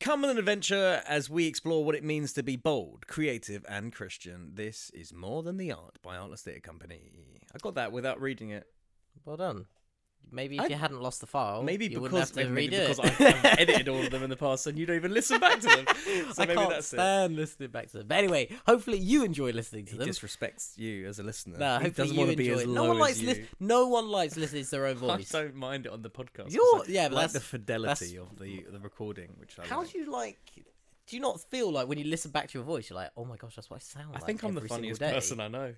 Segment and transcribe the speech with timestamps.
[0.00, 3.92] Come on an adventure as we explore what it means to be bold, creative, and
[3.92, 4.52] Christian.
[4.54, 7.10] This is More Than the Art by Artless Theatre Company.
[7.52, 8.68] I got that without reading it.
[9.24, 9.66] Well done.
[10.30, 12.76] Maybe if I- you hadn't lost the file, Maybe you because wouldn't have to maybe
[12.76, 13.20] redo because it.
[13.20, 15.58] I've, I've edited all of them in the past and you don't even listen back
[15.60, 15.86] to them.
[16.34, 16.96] So I maybe can't that's it.
[16.96, 18.06] stand listening back to them.
[18.08, 20.08] But anyway, hopefully you enjoy listening to He them.
[20.08, 21.56] disrespects you as a listener.
[21.58, 22.68] No, he hopefully doesn't you want to be enjoy as it.
[22.68, 23.26] low No one as likes you.
[23.28, 25.34] lis- no one likes listening to their own voice.
[25.34, 26.52] I don't mind it on the podcast.
[26.52, 29.78] You're- I yeah, but like the that's- fidelity of the the recording, which I How
[29.80, 29.92] like.
[29.92, 30.38] do you like?
[31.06, 33.24] Do you not feel like when you listen back to your voice, you're like, oh
[33.24, 34.24] my gosh, that's what I sound I like?
[34.26, 35.74] think I'm the funniest person I know.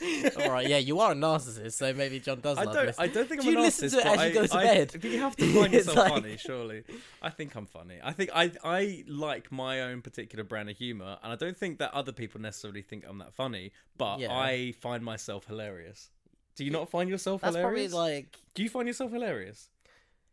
[0.40, 2.56] All right, yeah, you are a narcissist, so maybe John does.
[2.58, 2.86] I love don't.
[2.86, 3.10] listening.
[3.10, 4.62] I don't think Do I'm you a listen to it as you go to I-
[4.64, 4.90] bed?
[4.92, 6.84] but you have to find yourself like- funny, surely.
[7.22, 7.98] I think I'm funny.
[8.02, 11.78] I think I I like my own particular brand of humor, and I don't think
[11.78, 13.72] that other people necessarily think I'm that funny.
[13.96, 14.32] But Yeah.
[14.36, 16.10] I find myself hilarious.
[16.56, 17.92] Do you not find yourself That's hilarious?
[17.92, 19.68] probably like, Do you find yourself hilarious?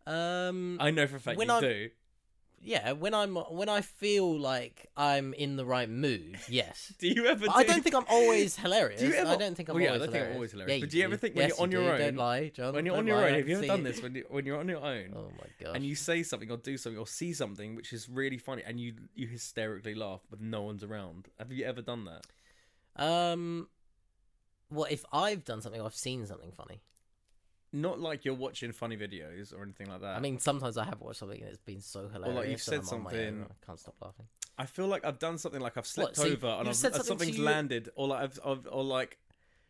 [0.07, 1.89] um, I know for a fact When you I'm- do.
[2.65, 6.91] Yeah, when I'm when I feel like I'm in the right mood, yes.
[6.99, 7.45] Do you ever?
[7.45, 8.99] But I do- don't think I'm always hilarious.
[9.01, 10.35] Do you ever- I don't think I'm well, yeah, I always don't think I'm hilarious.
[10.35, 11.97] always hilarious, Yeah, but do you ever think when Yes, you're on you your do.
[12.03, 12.73] Don't own- lie, John.
[12.73, 13.33] when you're don't on your lie, own.
[13.35, 13.83] Have you ever done it.
[13.83, 15.13] this when you when you're on your own?
[15.15, 18.09] Oh my god, and you say something or do something or see something which is
[18.09, 22.05] really funny and you you hysterically laugh but no one's around have you ever done
[22.05, 22.25] that
[23.01, 23.67] Um,
[24.69, 25.79] what if I've done something?
[25.81, 26.81] or I've seen something funny.
[27.75, 30.99] Not like you're watching funny videos or anything like that I mean, sometimes I have
[31.01, 32.29] watched something and it's been so hilarious.
[32.37, 34.25] Or like you've said own, something- I can't stop laughing.
[34.57, 37.03] i feel like i've done something like i've slipped so over and I've, uh, something
[37.03, 39.17] something's landed or like I've, I've or like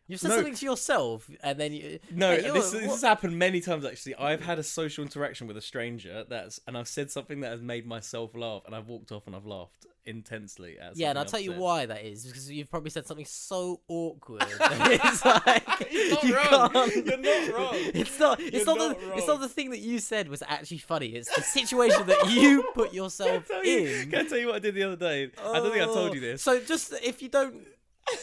[0.08, 0.34] You've said No.
[0.36, 1.98] something to yourself, and then you.
[2.10, 5.56] no Hey, this, this has happened many times actually i've had a social interaction with
[5.56, 9.10] a stranger that's and i've said something that has made myself laugh and i've walked
[9.12, 12.48] off and i've laughed intensely at Yeah, and I'll tell you why that is because
[12.50, 14.44] you've probably said something so awkward.
[14.48, 16.70] it's like You're not you wrong.
[16.70, 17.70] can't- You're not wrong.
[17.74, 18.40] It's not.
[18.40, 19.14] It's not, not the.
[19.16, 21.08] It's not the thing that you said was actually funny.
[21.08, 24.10] It's the situation that you put Can yourself you- in.
[24.10, 25.32] Can I tell you what I did the other day?
[25.44, 26.42] I don't think I told you Oh, this.
[26.42, 27.56] So just if you don't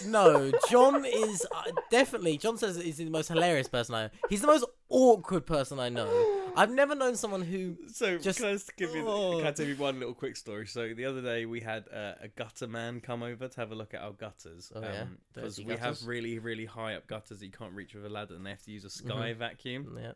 [0.06, 2.38] know, John is uh, definitely.
[2.38, 4.10] John says he's the most hilarious person I know.
[4.30, 6.40] He's the most awkward person I know.
[6.56, 7.78] I've never known someone who.
[7.88, 9.08] So Just- can I just give you?
[9.08, 9.38] Oh.
[9.40, 10.68] Can I tell you one little quick story?
[10.68, 13.76] So the other day we had uh, a gutter man come over to have a
[13.76, 14.72] look at our gutters.
[14.76, 15.06] Oh, yeah?
[15.34, 15.80] because we gutters.
[15.80, 18.52] have really really high up gutters that you can't reach with a ladder, and they
[18.52, 19.10] have to use a Mm-hmm.
[19.10, 19.98] sky vacuum.
[20.00, 20.12] Yeah.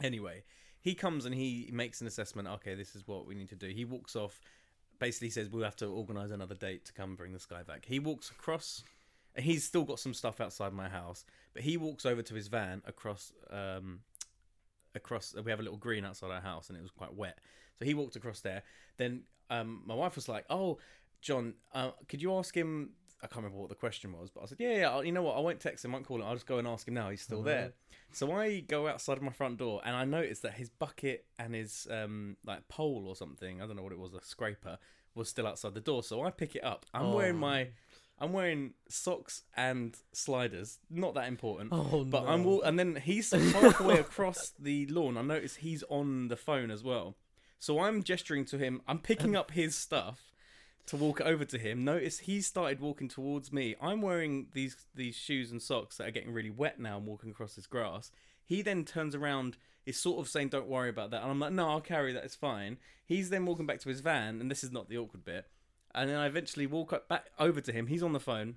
[0.00, 0.44] Anyway,
[0.80, 2.48] he comes and he makes an assessment.
[2.48, 3.68] Okay, this is what we need to do.
[3.68, 4.40] He walks off.
[4.98, 7.84] Basically says we'll have to organise another date to come bring the sky back.
[7.84, 8.84] He walks across.
[9.34, 12.48] And He's still got some stuff outside my house, but he walks over to his
[12.48, 14.00] van across um,
[14.94, 17.38] across we have a little green outside our house and it was quite wet.
[17.78, 18.62] So he walked across there.
[18.98, 20.78] Then um my wife was like oh
[21.20, 22.90] john uh, could you ask him
[23.22, 25.22] i can't remember what the question was but i said yeah yeah I'll- you know
[25.22, 26.94] what i won't text him I won't call him i'll just go and ask him
[26.94, 27.72] now he's still there.
[28.12, 31.54] So i go outside of my front door and i notice that his bucket and
[31.54, 34.78] his um like pole or something i don't know what it was a scraper
[35.14, 36.02] was still outside the door.
[36.02, 36.86] So i pick it up.
[36.94, 37.40] I'm wearing Oh.
[37.40, 37.68] my
[38.22, 42.28] i'm wearing socks and sliders not that important Oh but no.
[42.30, 45.16] I'm wal- and then he's halfway across the lawn.
[45.18, 47.16] I notice he's on the phone as well.
[47.58, 48.82] So I'm gesturing to him.
[48.88, 50.32] I'm picking up his stuff
[50.86, 51.84] to walk over to him.
[51.84, 53.76] Notice he started walking towards me.
[53.80, 56.96] I'm wearing these these shoes and socks that are getting really wet now.
[56.96, 58.10] I'm walking across this grass.
[58.44, 59.56] He then turns around,
[59.86, 62.24] is sort of saying, "Don't worry about that," and I'm like, "No, I'll carry that.
[62.24, 65.24] It's fine." He's then walking back to his van, and this is not the awkward
[65.24, 65.46] bit.
[65.94, 67.86] And then I eventually walk up back over to him.
[67.86, 68.56] He's on the phone.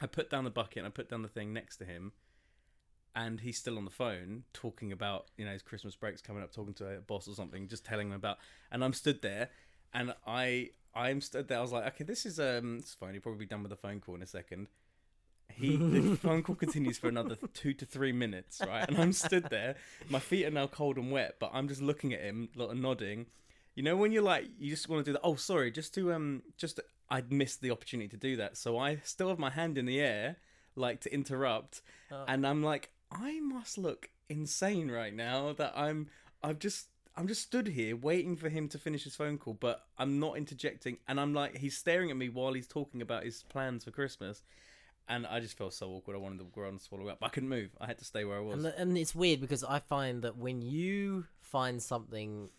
[0.00, 2.12] I put down the bucket and I put down the thing next to him
[3.18, 6.52] and he's still on the phone talking about you know his Christmas breaks coming up,
[6.52, 8.38] talking to a boss or something, just telling him about.
[8.70, 9.50] And I'm stood there,
[9.92, 11.58] and I I'm stood there.
[11.58, 13.12] I was like, okay, this is um, it's fine.
[13.12, 14.68] He'll probably be done with the phone call in a second.
[15.52, 18.86] He the phone call continues for another two to three minutes, right?
[18.86, 19.74] And I'm stood there.
[20.08, 22.78] My feet are now cold and wet, but I'm just looking at him, lot of
[22.78, 23.26] nodding.
[23.78, 25.20] You know when you're like, you just want to do that.
[25.22, 28.96] Oh, sorry, just to um, just I'd missed the opportunity to do that, so I
[29.04, 30.34] still have my hand in the air,
[30.74, 31.80] like to interrupt,
[32.10, 32.24] Oh.
[32.26, 36.08] and I'm like, I must look insane right now that I'm
[36.42, 39.86] I've just I'm just stood here waiting for him to finish his phone call, but
[39.96, 43.44] I'm not interjecting and I'm like he's staring at me while he's talking about his
[43.44, 44.42] plans for Christmas.
[45.08, 46.16] And I just felt so awkward.
[46.16, 47.18] I wanted to go and swallow up.
[47.22, 47.70] I couldn't move.
[47.80, 48.62] I had to stay where I was.
[48.64, 52.50] And, and it's weird because I find that when you find something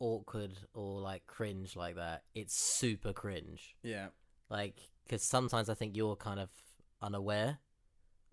[0.00, 3.76] awkward or like cringe like that, it's super cringe.
[3.82, 4.08] yeah.
[4.50, 6.48] Like, because sometimes I think you're kind of
[7.02, 7.58] unaware.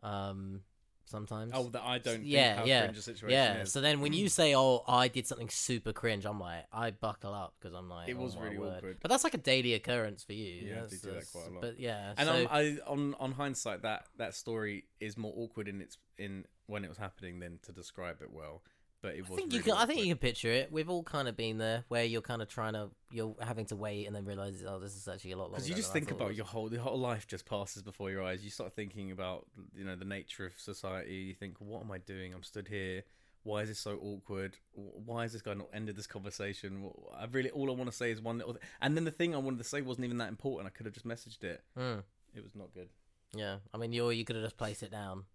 [0.01, 0.61] Um,
[1.05, 1.51] sometimes.
[1.53, 3.61] Oh, that I don't think yeah, how yeah, cringe the situation yeah.
[3.61, 3.71] is.
[3.71, 7.33] So then when you say, "Oh, I did something super cringe," I'm like, I buckle
[7.33, 8.97] up because I'm like, It "Oh was my really word." awkward.
[9.01, 10.67] But that's like a daily occurrence for you.
[10.67, 11.61] Yeah, That's- do do that quite a lot.
[11.61, 15.67] But yeah, and so, on, I, on on hindsight, that that story is more awkward
[15.67, 18.63] in its in when it was happening than to describe it well.
[19.01, 19.31] But it was.
[19.33, 19.73] I think you can.
[19.73, 20.71] I think you can picture it.
[20.71, 23.75] We've all kind of been there, where you're kind of trying to, you're having to
[23.75, 25.55] wait, and then realize, oh, this is actually a lot longer.
[25.57, 28.43] Because you just think about your whole, the whole life just passes before your eyes.
[28.43, 29.45] You start thinking about,
[29.75, 31.13] you know, the nature of society.
[31.15, 32.33] You think, what am I doing?
[32.33, 33.03] I'm stood here.
[33.43, 34.57] Why is this so awkward?
[34.73, 36.89] Why has this guy not ended this conversation?
[37.15, 38.53] I really, all I want to say is one little.
[38.53, 40.65] Th- and then the thing I wanted to say wasn't even that important.
[40.65, 41.61] I could have just messaged it.
[41.77, 42.01] Mm,
[42.33, 42.89] It was not good.
[43.35, 45.25] yeah, I mean, you you could have just placed it down,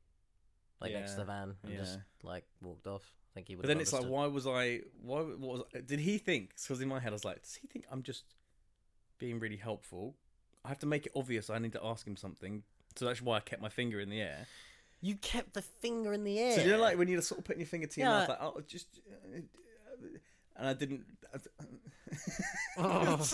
[0.81, 3.15] like next to the van, and just like walked off.
[3.31, 3.63] I think he would.
[3.63, 4.81] But then it's like, why was I?
[5.03, 5.21] Why?
[5.21, 5.39] What
[5.75, 5.83] was?
[5.87, 6.51] Did he think?
[6.57, 8.25] Because in my head, I was like, does he think I'm just
[9.19, 10.17] being really helpful?
[10.65, 11.49] I have to make it obvious.
[11.49, 12.63] I need to ask him something.
[12.97, 14.47] So that's why I kept my finger in the air.
[15.01, 16.57] you kept the finger in the air.
[16.57, 18.19] So you know, like when you're sort of putting your finger to your Yeah.
[18.19, 19.39] mouth, like, oh, just, uh,
[20.57, 21.05] and I didn't.
[22.79, 23.27] Oh.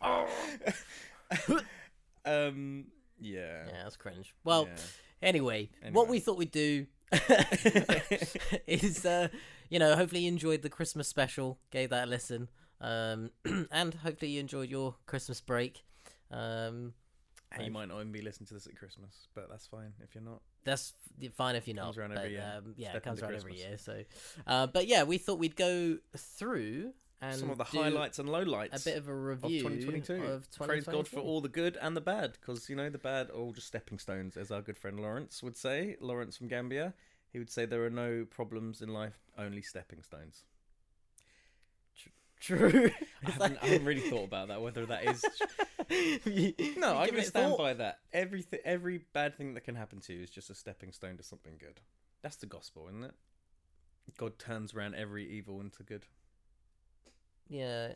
[2.24, 2.84] um.
[3.20, 3.64] Yeah.
[3.68, 4.34] yeah, that's cringe.
[4.44, 4.76] Well, yeah.
[5.22, 5.94] Anyway, Anyway.
[5.94, 6.86] what we thought we'd do
[8.66, 9.28] is, uh,
[9.68, 12.48] you know, hopefully you enjoyed the Christmas special, gave that a listen,
[12.80, 13.30] um,
[13.70, 15.84] and hopefully you enjoyed your Christmas break.
[16.30, 16.94] Um,
[17.52, 20.14] And you might not even be listening to this at Christmas, but that's fine if
[20.14, 20.40] you're not.
[20.64, 20.94] that's
[21.36, 21.84] fine if you're not.
[21.84, 22.54] Comes around but, every year.
[22.56, 23.76] Um, yeah, Step it comes around every year.
[23.78, 24.02] So,
[24.46, 26.92] uh, but yeah, we thought we'd go through
[27.22, 28.82] and Some of the highlights and lowlights.
[28.82, 30.14] a bit of a of 2022.
[30.14, 30.64] of 2022.
[30.66, 33.34] Praise God for all the good and the bad, because you know the bad are
[33.34, 35.96] all just stepping stones, as our good friend Lawrence would say.
[36.00, 36.94] Lawrence from Gambia,
[37.32, 40.44] he would say there are no problems in life, only stepping stones.
[42.40, 42.90] True.
[43.24, 44.60] I haven't, I haven't really thought about that.
[44.60, 45.24] Whether that is
[46.76, 47.58] no, I can stand thought.
[47.58, 48.00] by that.
[48.12, 51.22] Everything, every bad thing that can happen to you is just a stepping stone to
[51.22, 51.80] something good.
[52.20, 53.14] That's the gospel, isn't it?
[54.16, 56.06] God turns around every evil into good.
[57.52, 57.92] Yeah.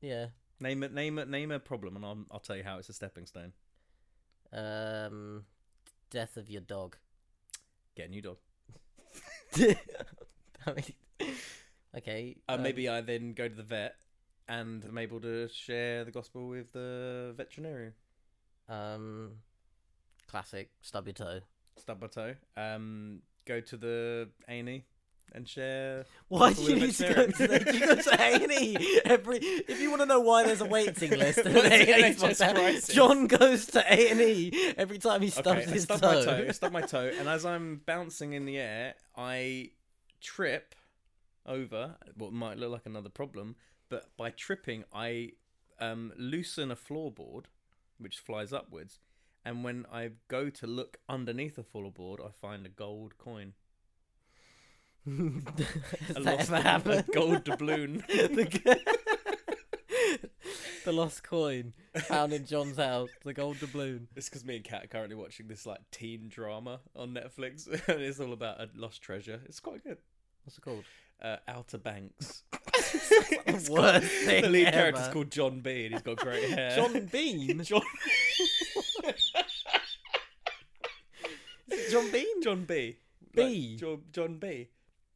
[0.00, 0.26] Yeah.
[0.60, 2.92] Name it, name it, name a problem, and I'll, I'll tell you how it's a
[2.92, 3.52] stepping stone.
[4.52, 5.44] Um,
[6.10, 6.96] death of your dog.
[7.96, 8.36] Get a new dog.
[9.56, 11.34] I mean,
[11.96, 12.36] okay.
[12.48, 13.96] Uh, um, maybe I then go to the vet
[14.48, 17.94] and I'm able to share the gospel with the veterinarian.
[18.68, 19.32] Um,
[20.28, 20.70] classic.
[20.82, 21.40] Stub your toe.
[21.76, 22.34] Stub my toe.
[22.56, 24.84] Um, go to the A and E
[25.34, 26.04] and share.
[26.28, 29.38] Why do you need to go to the, you go to A and E every?
[29.38, 32.36] If you want to know why there's a waiting list, at an A&E NHS
[32.84, 32.94] spot.
[32.94, 36.14] John goes to A and E every time he stubs Okay, I his stub toe.
[36.14, 36.44] my toe.
[36.48, 39.70] I stub my toe, and as I'm bouncing in the air, I
[40.20, 40.74] trip
[41.46, 43.56] over what might look like another problem,
[43.88, 45.32] but by tripping, I
[45.80, 47.46] um, loosen a floorboard,
[47.98, 49.00] which flies upwards,
[49.44, 53.54] and when I go to look underneath the floorboard, I find a gold coin.
[55.06, 57.04] Has A that lost- ever happened?
[57.08, 58.04] A gold doubloon.
[58.08, 58.80] the,
[60.84, 63.08] the lost coin found in John's house.
[63.24, 64.06] The gold doubloon.
[64.14, 68.00] It's because me and Kat are currently watching this like teen drama on Netflix, and
[68.00, 69.40] it's all about a lost treasure.
[69.46, 69.98] It's quite good.
[70.44, 70.84] What's it called?
[71.20, 72.42] Uh, Outer Banks.
[72.72, 74.76] the worst thing the lead ever.
[74.76, 75.92] character's called John Bean.
[75.92, 76.74] he's got great hair.
[76.76, 77.62] John Bean.
[77.62, 77.82] John
[81.90, 82.42] John Bean.
[82.42, 82.96] John B.
[83.34, 83.70] B.
[83.72, 84.68] Like, John, John B.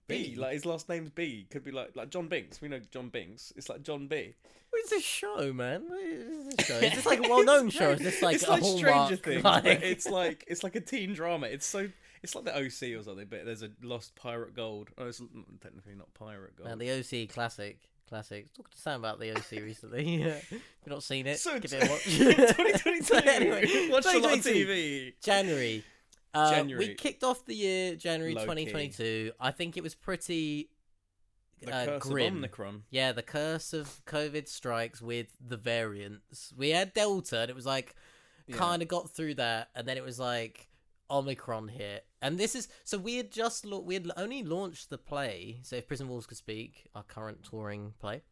[0.08, 0.35] B.
[0.35, 0.37] B.
[0.37, 1.47] Like his last name's B.
[1.50, 2.61] Could be like like John Binks.
[2.61, 3.53] We know John Binks.
[3.56, 4.35] It's like John B.
[4.73, 5.85] It's a show, man?
[5.91, 6.75] It's this show?
[6.75, 7.91] Is this like a well-known show?
[7.93, 9.08] Is this like it's a like Hallmark?
[9.08, 9.67] Stranger Things, like...
[9.82, 11.47] it's like it's like a teen drama.
[11.47, 11.88] It's so
[12.23, 14.91] it's like the OC or something, but there's a lost pirate gold.
[14.99, 15.23] Oh, it's
[15.61, 16.69] technically not pirate gold.
[16.69, 17.79] Man, the OC classic.
[18.09, 18.52] Classic.
[18.55, 20.05] Talking to Sam about the OC recently.
[20.23, 20.38] Yeah.
[20.87, 22.04] If you've not seen it, So give it a watch.
[22.04, 23.02] 2022.
[23.02, 25.14] So anyway, Watch a lot of TV.
[25.21, 25.83] January.
[26.37, 26.64] Uh.
[26.78, 28.64] We kicked off the year January Low key.
[28.66, 29.33] 2022.
[29.40, 30.71] I think it was pretty
[31.62, 32.35] The uh, curse grim.
[32.35, 32.83] of Omicron.
[32.90, 36.52] Yeah, the curse of COVID strikes with the variants.
[36.57, 37.95] We had Delta, and it was like
[38.47, 38.57] Yeah.
[38.57, 40.69] kind of got through that, and then it was like
[41.11, 44.99] Omicron hit, and this is so we had just la- we had only launched the
[44.99, 45.61] play.
[45.62, 48.23] So if Prison Walls could speak, our current touring play,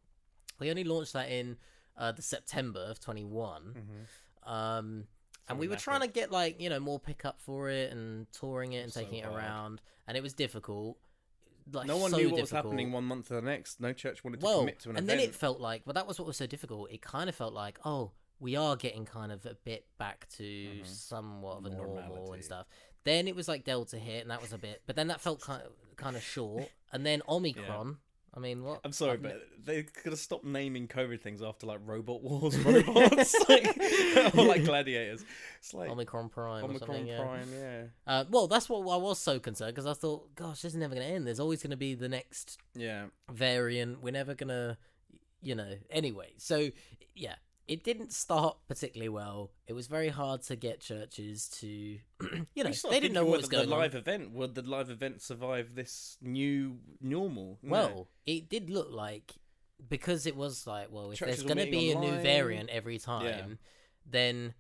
[0.58, 1.56] we only launched that in
[1.96, 3.75] uh, the September of twenty one.
[3.78, 4.52] Mm-hmm.
[4.52, 5.06] Um,
[5.48, 8.72] and we were trying to get like you know more pickup for it and touring
[8.72, 9.36] it and So taking it hard.
[9.36, 10.98] around, and it was difficult.
[11.72, 13.80] Like No one so knew what was happening one month to the next.
[13.80, 15.20] No church wanted to Well, commit to an and event.
[15.20, 16.90] then it felt like, well, that was what was so difficult.
[16.90, 20.42] It kind of felt like, oh, we are getting kind of a bit back to
[20.42, 20.86] Mhm.
[20.86, 22.32] somewhat of a normal Normality.
[22.34, 22.66] and stuff.
[23.04, 25.40] Then it was like Delta hit, and that was a bit, but then that felt
[25.40, 26.68] kind of kind of short.
[26.92, 27.98] And then Omicron.
[28.36, 28.80] I mean, what?
[28.84, 32.22] I'm sorry, I've ne- but they could have stopped naming COVID things after like robot
[32.22, 35.24] wars, robots, like, or like gladiators.
[35.60, 37.06] It's like Omicron Prime or Omicron something.
[37.06, 37.22] Yeah.
[37.22, 40.72] Prime, yeah, Uh, well, that's what I was so concerned because I thought, gosh, this
[40.72, 41.26] is never going to end.
[41.26, 43.06] There's always going to be the next yeah.
[43.30, 44.02] variant.
[44.02, 44.78] We're never gonna,
[45.40, 45.74] you know.
[45.90, 46.70] Anyway, so
[47.14, 47.36] yeah,
[47.66, 49.50] it didn't start particularly well.
[49.66, 51.66] It was very hard to get churches to,
[52.54, 53.80] you know, they didn't know what was going the on.
[53.80, 57.59] live event would the live event survive this new normal?
[57.62, 57.71] No.
[57.71, 59.35] Well, it did look like
[59.88, 62.71] because it was like, well, if Churches there's going to be meeting a new variant
[62.71, 63.59] every time,
[64.04, 64.54] then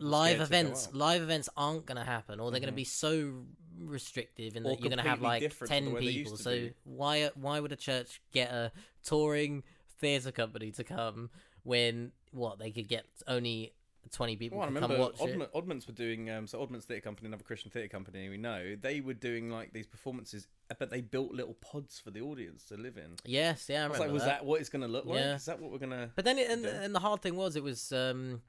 [0.00, 2.72] live scared to go events live events aren't going to happen or they're going Mhm.
[2.72, 3.44] to be so
[3.78, 6.10] restrictive in Or that you're going to have like different from the 10 way they
[6.12, 6.72] used people so be.
[6.84, 8.72] why why would a church get a
[9.04, 9.62] touring
[10.00, 11.30] theater company to come
[11.66, 13.72] when what they could get only
[14.12, 16.60] 20 people Well, I to remember come watch it Oddman, Oddments were doing um, so
[16.60, 18.76] Oddments Theatre Company, another Christian theatre company we know.
[18.80, 20.46] They were doing like these performances,
[20.78, 23.16] but they built little pods for the audience to live in.
[23.24, 25.18] yes yeah i I was remember like, was that what it's going to look like?
[25.18, 25.34] Yeah.
[25.34, 26.10] Is that what we're gonna?
[26.14, 28.42] But then, it, and, and the hard thing was, it was, um,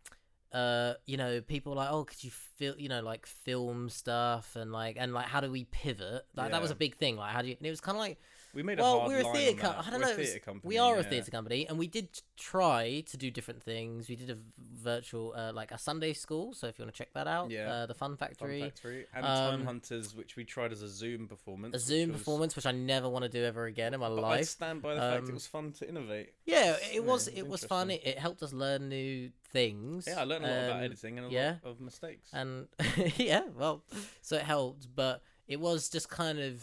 [0.54, 4.72] uh, you know, people like, oh, could you feel, you know, like film stuff and
[4.72, 6.25] like, and like, how do we pivot?
[6.36, 7.18] Like that was a big thing.
[7.18, 7.56] Like, how do you?
[7.58, 8.18] And it was kind of like,
[8.54, 9.62] We made a well, hard we're a theatre.
[9.62, 10.16] Co- I don't We're know.
[10.18, 10.62] Was- company.
[10.63, 14.08] we are a theatre company, and we did try to do different things.
[14.10, 14.38] We did a
[14.82, 16.54] virtual, uh, like a Sunday school.
[16.54, 17.72] So if you want to check that out, Yeah.
[17.72, 18.62] uh, the Fun Fun Factory.
[18.62, 21.74] Factory and Um, Time Hunters, which we tried as a Zoom performance.
[21.74, 24.08] A which Zoom was- performance, which I never want to do ever again in my
[24.10, 24.46] But I life.
[24.48, 26.34] stand by the fact Um, it was fun to innovate.
[26.46, 27.27] Yeah, Yeah, it was.
[27.27, 27.92] it It was was fun.
[27.92, 30.06] It, it helped us learn new things.
[30.08, 31.54] Yeah, I learned a lot about Um, editing and a yeah.
[31.64, 32.30] lot of mistakes.
[32.34, 32.68] and
[33.18, 33.84] yeah, well,
[34.22, 35.16] so it helped, but
[35.48, 36.54] it was just kind of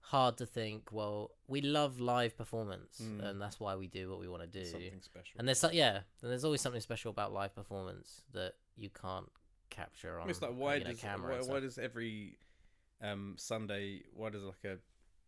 [0.00, 0.80] hard to think.
[0.92, 3.22] Well, we love live performance, Mm.
[3.26, 4.64] and that's why we do what we want to do.
[4.64, 5.34] Something special.
[5.38, 9.30] And there's yeah, and there's always something special about live performance that you can't
[9.70, 11.36] capture on it's like why you know, does camera.
[11.42, 12.38] why, why does every
[13.02, 14.78] um Sunday why does like a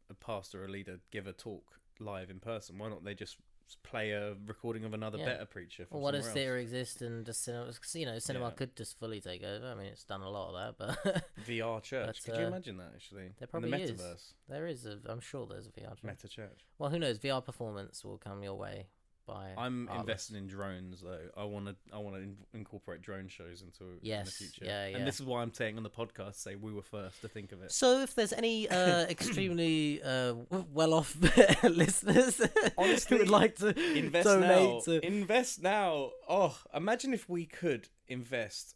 [0.09, 1.67] a pastor or a leader give a talk
[2.01, 2.79] live in person?
[2.79, 3.37] Why not they just
[3.77, 5.25] play a recording of another Yeah.
[5.27, 5.87] better preacher?
[5.87, 7.73] From Well, what does somewhere theatre exist and just cinema?
[7.95, 8.51] You know, cinema Yeah.
[8.53, 9.67] could just fully take over.
[9.67, 12.07] I mean, it's done a lot of that, but VR church?
[12.07, 13.35] But, Could you uh, imagine that actually?
[13.39, 14.35] there probably the is.
[14.49, 14.87] there is.
[14.87, 15.81] A, I'm sure there's a VR.
[15.97, 15.97] channel.
[16.05, 16.67] meta church.
[16.79, 17.19] Well, who knows?
[17.19, 18.89] VR performance will come your way
[19.33, 19.51] by.
[19.63, 21.29] I'm investing in drones though.
[21.37, 24.65] I want to I want to in- incorporate drone shows into in the future.
[24.65, 24.97] yeah, yeah.
[24.99, 27.53] And this is why I'm saying on the podcast, say we were first to think
[27.53, 27.73] of it.
[27.73, 30.35] So, if there's any uh, extremely uh,
[30.73, 31.17] well-off
[31.63, 32.41] listeners
[32.77, 34.81] Honestly, who would like to invest donate now.
[34.85, 36.11] to, Invest now.
[36.29, 38.75] Oh, imagine if we could invest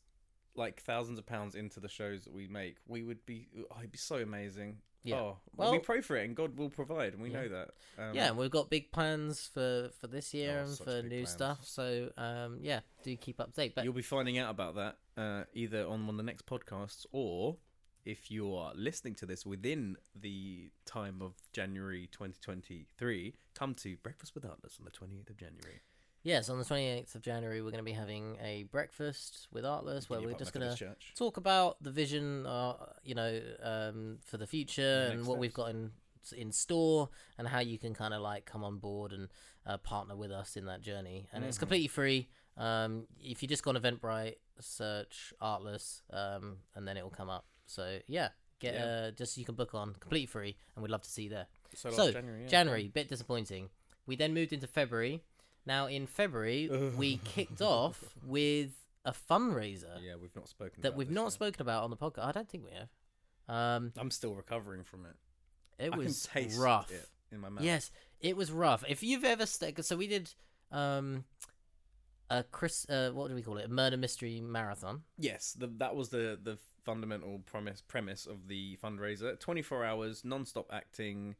[0.57, 2.77] like thousands of pounds into the shows that we make.
[2.87, 3.49] We would be.
[3.71, 4.79] Oh, it'd be so amazing.
[5.03, 5.17] Yeah.
[5.21, 7.43] Oh, Well- we pray for it, and God will provide, and we Yeah.
[7.43, 7.71] know that.
[7.99, 11.09] Um, yeah, and we've got big plans for for this year Oh, and for new
[11.25, 11.31] plans.
[11.31, 11.67] stuff.
[11.67, 13.75] So, um, yeah, do keep up to date.
[13.75, 17.05] But you'll be finding out about that uh, either on one of the next podcasts
[17.13, 17.59] or.
[18.07, 24.35] If you are listening to this within the time of January 2023, come to Breakfast
[24.35, 25.81] with Artless on the 28th of January.
[26.25, 30.11] Yes, on the 28th of January, we're going to be having a breakfast with Artless
[30.11, 31.12] where Guinea we're Park just going to Church.
[31.16, 35.54] talk about the vision, uh, you know, um, for the future and next what we've
[35.54, 35.93] got in
[36.38, 39.28] in store and how you can kind of like come on board and
[39.66, 41.28] uh, partner with us in that journey.
[41.35, 41.61] And it's Mhm.
[41.61, 42.31] completely free.
[42.57, 47.28] Um, if you just go on Eventbrite, search Artless, um, and then it will come
[47.28, 47.45] up.
[47.66, 48.85] So yeah, get Yeah.
[48.87, 51.47] uh, just you can book on completely free, and we'd love to see you there.
[51.75, 52.49] So, last January, yeah.
[52.49, 53.69] January, bit disappointing.
[54.07, 55.23] We then moved into February.
[55.66, 58.73] Now in February, we kicked off with
[59.04, 61.33] a fundraiser Yeah, we've not spoken that about we've this not yet.
[61.33, 62.26] spoken about on the podcast.
[62.26, 62.88] I don't think we have.
[63.47, 65.16] Um, I'm still recovering from it.
[65.85, 66.90] it I was can taste rough.
[66.90, 67.64] it in my mouth.
[67.64, 67.90] Yes,
[68.21, 68.85] it was rough.
[68.88, 70.33] If you've ever st- so we did
[70.73, 71.25] um
[72.30, 73.66] a Chris uh what do we call it?
[73.66, 75.02] A murder mystery marathon.
[75.18, 79.38] Yes, the, that was the the fundamental premise premise of the fundraiser.
[79.38, 81.35] 24 hours non-stop acting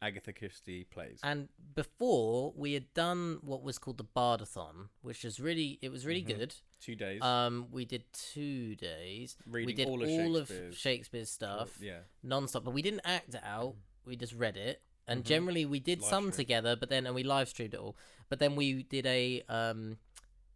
[0.00, 1.20] Agatha Christie plays.
[1.22, 6.06] And before we had done what was called the Bardathon, which was really it was
[6.06, 6.38] really Mhm.
[6.38, 6.54] good.
[6.80, 9.36] 2 days Um we did 2 days.
[9.46, 12.00] reading we did all of all of Shakespeare's Shakespeare's stuff Yeah.
[12.22, 13.76] non-stop, but we didn't act it out.
[14.04, 14.82] We just read it.
[15.06, 15.26] And Mhm.
[15.26, 16.36] generally we did Live some stream.
[16.44, 17.96] together, but then and we live streamed it all.
[18.28, 19.98] But then we did a um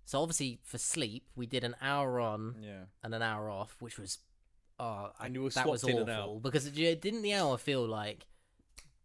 [0.04, 2.84] so obviously for sleep, we did an hour on Yeah.
[3.02, 4.18] and an hour off, which was
[4.78, 6.42] oh I, And you were that was awful and out.
[6.42, 8.26] because it, didn't the hour feel like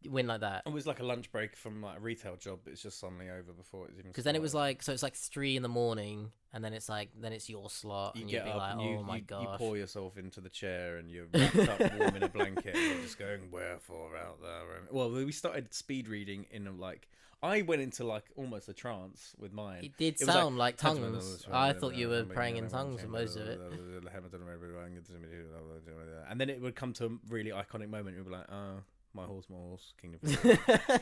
[0.05, 0.63] went like that?
[0.65, 3.29] It was like a lunch break from like a retail job, but it's just suddenly
[3.29, 5.69] over before it's even Because then it was like so it's like three in the
[5.69, 8.57] morning, and then it's like then it's your slot, you and get you'd be up
[8.57, 11.55] like, and you, oh my you, you pour yourself into the chair and you're wrapped
[11.57, 15.73] up warm in a blanket and you're just going wherefore out there well we started
[15.73, 17.07] speed reading in a, like
[17.41, 20.57] I went into like almost a trance with mine It did It was like, sound
[20.57, 21.45] like tongues.
[21.51, 23.59] I thought you were praying in tongues for most of it.
[26.29, 28.17] And then it would come to a really iconic moment.
[28.17, 28.79] You'd be like, "Oh,
[29.17, 30.99] my horse, my horse, King of Kings."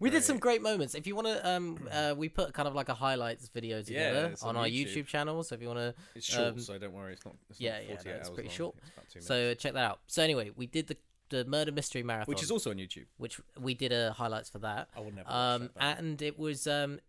[0.00, 0.94] we did some great moments.
[0.94, 4.30] If you want to, um, uh, we put kind of like a highlights video together
[4.32, 4.94] it's on, on our YouTube.
[4.96, 5.42] YouTube channel.
[5.42, 7.12] So if you want to, It's short, Um, so don't worry.
[7.14, 7.36] It's not.
[7.50, 8.56] It's yeah, not yeah, 48 no, it's hours pretty long.
[8.56, 8.74] short.
[8.82, 10.00] It's about two so check that out.
[10.06, 10.96] So anyway, we did the
[11.30, 13.06] the murder mystery marathon, which is also on YouTube.
[13.16, 14.88] which we did a highlights for that.
[14.94, 15.28] I will never.
[15.28, 17.00] watch Um, that, but- and it was um,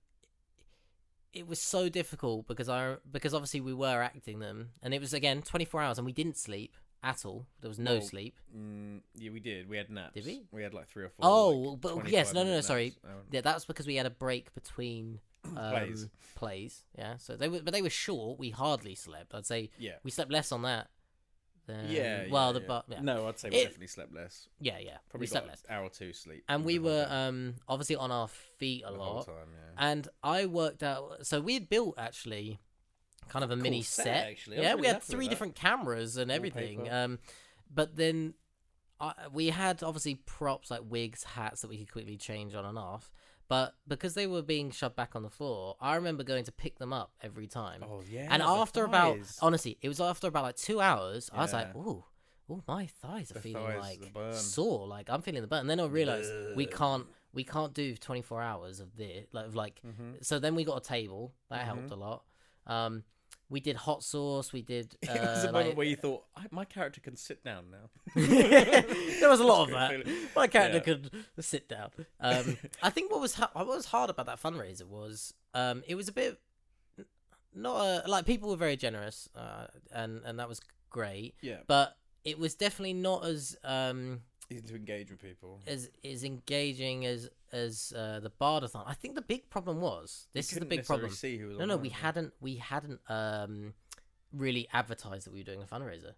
[1.33, 5.13] it was so difficult because I because obviously we were acting them, and it was
[5.13, 7.45] again 24 hours, and we didn't sleep at all.
[7.61, 8.37] There was no Well, sleep.
[8.57, 9.67] Mm, yeah, we did.
[9.69, 10.13] We had naps.
[10.13, 10.43] Did we?
[10.51, 11.25] We had like three or four.
[11.25, 12.93] Oh, like, but yes, no, no, no, sorry.
[13.05, 16.07] Oh, Yeah, that was because we had a break between um, Plays.
[16.35, 16.83] plays.
[16.97, 18.39] Yeah, so they were, but they were short.
[18.39, 19.33] We hardly slept.
[19.35, 19.95] I'd say Yeah.
[20.03, 20.87] we slept less on that.
[21.65, 22.25] Than, Yeah.
[22.29, 22.65] Well, yeah, the yeah.
[22.67, 23.01] but yeah.
[23.01, 24.47] No, I'd say we It- definitely slept less.
[24.59, 24.97] yeah, yeah.
[25.09, 26.43] Probably we slept less, hour or two sleep.
[26.49, 29.25] and we were um obviously on our feet a the lot.
[29.25, 29.35] time.
[29.53, 29.89] Yeah.
[29.91, 31.25] And I worked out.
[31.25, 32.59] So we had built actually
[33.29, 34.27] kind of a Cool mini set, set.
[34.27, 34.57] actually.
[34.61, 36.89] Yeah, we had three different cameras and everything.
[36.91, 37.19] Um,
[37.73, 38.33] but then
[38.99, 42.77] I, we had obviously props like wigs, hats that we could quickly change on and
[42.77, 43.11] off.
[43.49, 46.79] But because they were being shoved back on the floor, I remember going to pick
[46.79, 47.83] them up every time.
[47.83, 48.27] Oh yeah.
[48.31, 51.29] and after about honestly, it was after about like two hours.
[51.33, 51.81] I was like, Yeah.
[51.81, 52.03] ooh.
[52.49, 54.85] Oh, my thighs are The feeling thighs, like sore.
[54.87, 55.61] Like I'm feeling the burn.
[55.61, 59.25] And then I realized we can't we can't do 24 hours of this.
[59.33, 60.23] Like, of like Mhm.
[60.23, 61.93] so then we got a table that helped Mm-hmm.
[61.93, 62.23] a lot.
[62.65, 63.03] Um,
[63.53, 64.51] we did hot sauce.
[64.51, 64.95] We did.
[65.07, 67.65] Uh, it was a like- moment where you thought, I, my character can sit down
[67.71, 67.89] now.
[68.15, 70.17] there was a lot of Good that.
[70.35, 70.83] My character Yeah.
[70.83, 71.91] could sit down.
[72.19, 75.95] Um, I think what was ha- what was hard about that fundraiser was um, it
[75.95, 76.39] was a bit
[77.55, 81.35] not a, like people were very generous, uh, and and that was great.
[81.41, 81.57] Yeah.
[81.67, 81.95] But
[82.25, 84.21] it was definitely not as um,
[84.61, 85.59] to engage with people.
[85.67, 88.83] as as engaging as as uh, the Bardathon.
[88.85, 91.11] I think the big problem was this is the big problem.
[91.11, 93.73] See who was No, no, we hadn't we hadn't um
[94.31, 96.13] really advertised that we were doing a fundraiser.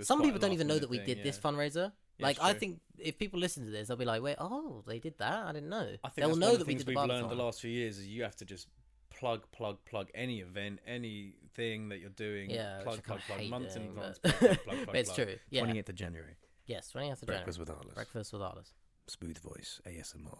[0.00, 1.92] Some people don't even know that we thing, did this fundraiser.
[2.18, 4.98] Yeah, like I think if people listen to this, they'll be like, "Wait, oh, they
[4.98, 5.44] did that?
[5.44, 7.34] I didn't know." I think They'll know that the we did the we've learned the
[7.34, 8.68] last few years is you have to just
[9.10, 12.50] plug, plug, plug any event, anything that you're doing.
[12.50, 14.18] Yeah, plug, plug, plug, months in advance.
[14.18, 15.28] Plug, plug, plug, plug, it's plug.
[15.28, 15.36] true.
[15.50, 15.62] Yeah.
[15.62, 16.36] 28th of January.
[16.66, 17.44] Yes, 20th of January.
[17.44, 17.94] Breakfast with Arliss.
[17.94, 18.72] Breakfast with artists.
[19.08, 20.38] Smooth voice, ASMR.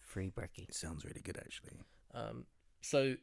[0.00, 0.68] Free brekkie.
[0.68, 1.78] It sounds really good, actually.
[2.14, 2.46] Um,
[2.80, 3.16] so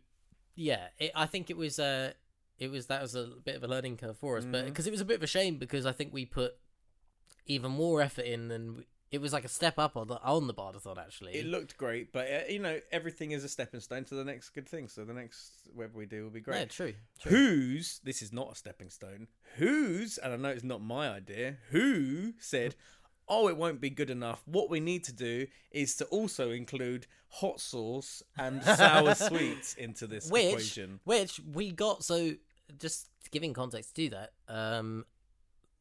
[0.55, 2.13] yeah, it, I think it was uh,
[2.59, 4.67] it was that was a bit of a learning curve for us, but Mhm.
[4.67, 6.53] because it was a bit of a shame because I think we put
[7.45, 10.47] even more effort in than we, it was like a step up on the on
[10.47, 11.33] the Bardathon actually.
[11.33, 14.49] It looked great, but uh, you know everything is a stepping stone to the next
[14.49, 14.87] good thing.
[14.87, 16.57] So the next whatever we do will be great.
[16.57, 16.93] Yeah, true.
[17.21, 17.31] true.
[17.31, 19.27] Who's this is not a stepping stone.
[19.57, 21.57] Who's and I know it's not my idea.
[21.69, 22.73] Who said,
[23.27, 24.41] "Oh, it won't be good enough.
[24.47, 30.07] What we need to do is to also include hot sauce and sour sweets into
[30.07, 32.31] this which equation." which we got so
[32.79, 35.05] just giving context to that um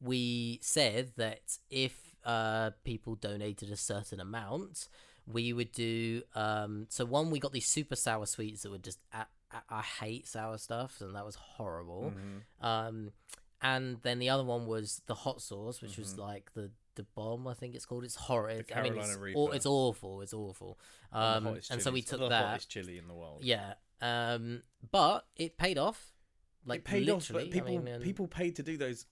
[0.01, 4.87] we said that if uh people donated a certain amount
[5.25, 8.99] we would do um so one we got these super sour sweets that were just
[9.69, 12.65] I, hate sour stuff and that was horrible Mhm.
[12.67, 13.11] um
[13.61, 17.47] and then the other one was the hot sauce which was like the the bomb
[17.47, 19.35] i think it's called it's horrid i mean it's, Mm-hmm.
[19.37, 20.77] Aw- it's awful it's awful
[21.11, 23.43] And um hottest and so we took the that hottest chili in the world.
[23.43, 23.73] yeah.
[24.01, 26.11] Um, but it paid off.
[26.65, 27.45] Like it paid off, literally.
[27.45, 29.05] but people I mean, and- people paid to do those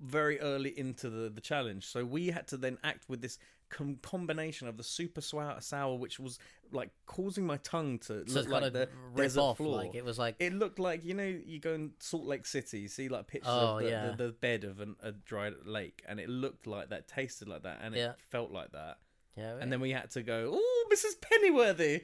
[0.00, 1.86] very early into the the challenge.
[1.86, 5.96] So we had to then act with this com- combination of the super sour, sour,
[5.96, 6.38] which was
[6.72, 9.56] like causing my tongue to so look like the of rip desert off.
[9.58, 9.76] floor.
[9.78, 12.80] Like it was like It looked like you know you go in Salt Lake City,
[12.80, 14.10] you see like pictures Oh, of the, yeah.
[14.16, 17.62] the, the bed of an, a dry lake, and it looked like that, tasted like
[17.62, 18.10] that, and Yeah.
[18.10, 18.98] it felt like that.
[19.36, 19.56] yeah.
[19.60, 21.20] And then we had to go, oh, Mrs.
[21.20, 22.02] Pennyworthy.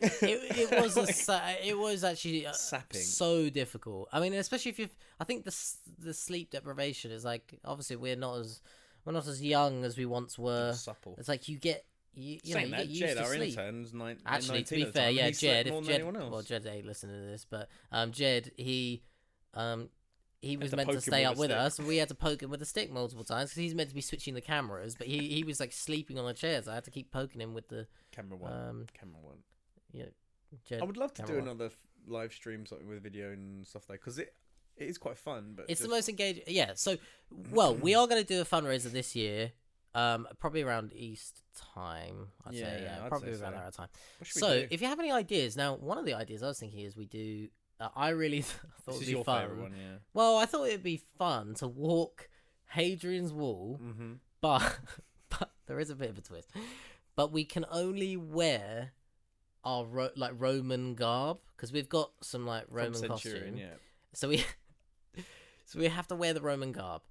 [0.00, 3.00] It, it was a, sa- it was actually uh, Sapping.
[3.00, 4.08] so difficult.
[4.12, 5.56] I mean, especially if you've, I think the
[5.98, 8.60] the sleep deprivation is like obviously we're not as
[9.04, 10.72] we're not as young as we once were.
[10.72, 11.14] supple.
[11.18, 13.34] It's like you get you, you know Saying you that, get used Jed, to our
[13.34, 13.50] sleep.
[13.50, 15.66] intern's nine, Actually, to be fair, yeah, Jed.
[15.66, 19.02] If Jed, well, Jed ain't listening to this, but um, Jed, he,
[19.52, 19.90] um,
[20.40, 22.64] he was meant to stay up with us, we had to poke him with a
[22.64, 25.60] stick multiple times because he's meant to be switching the cameras, but he he was
[25.60, 26.66] like sleeping on the chairs.
[26.68, 28.52] I had to keep poking him with the Camera one.
[28.52, 29.38] um, camera one.
[29.96, 30.04] Yeah,
[30.68, 30.82] Jed.
[30.82, 31.72] I would love to do another f-
[32.06, 34.34] live stream something with video and stuff there because it
[34.76, 35.54] it is quite fun.
[35.56, 36.44] But It's the most engaging.
[36.48, 36.72] Yeah.
[36.74, 36.96] So,
[37.50, 39.52] well, we are going to do a fundraiser this year.
[39.94, 41.40] Um, probably around East
[41.74, 42.28] time.
[42.46, 42.60] I'd say.
[42.60, 43.58] Yeah, Yeah, I'd probably say around so.
[43.64, 43.88] that time.
[44.18, 44.66] What should we So, do?
[44.70, 47.06] if you have any ideas, now one of the ideas I was thinking is we
[47.06, 47.48] do.
[47.80, 48.60] Uh, I really thought
[48.96, 49.58] it'd be your fun.
[49.62, 49.96] one, yeah.
[50.12, 52.28] Well, I thought it'd be fun to walk
[52.66, 54.12] Hadrian's Wall, Mm-hmm.
[54.42, 54.78] but
[55.30, 56.50] but there is a bit of a twist.
[57.16, 58.92] But we can only wear
[59.64, 63.56] our ro- like Roman garb because we've got some like Roman From costume.
[63.56, 63.66] Yeah.
[64.12, 64.44] So we
[65.66, 67.02] so we have to wear the Roman garb.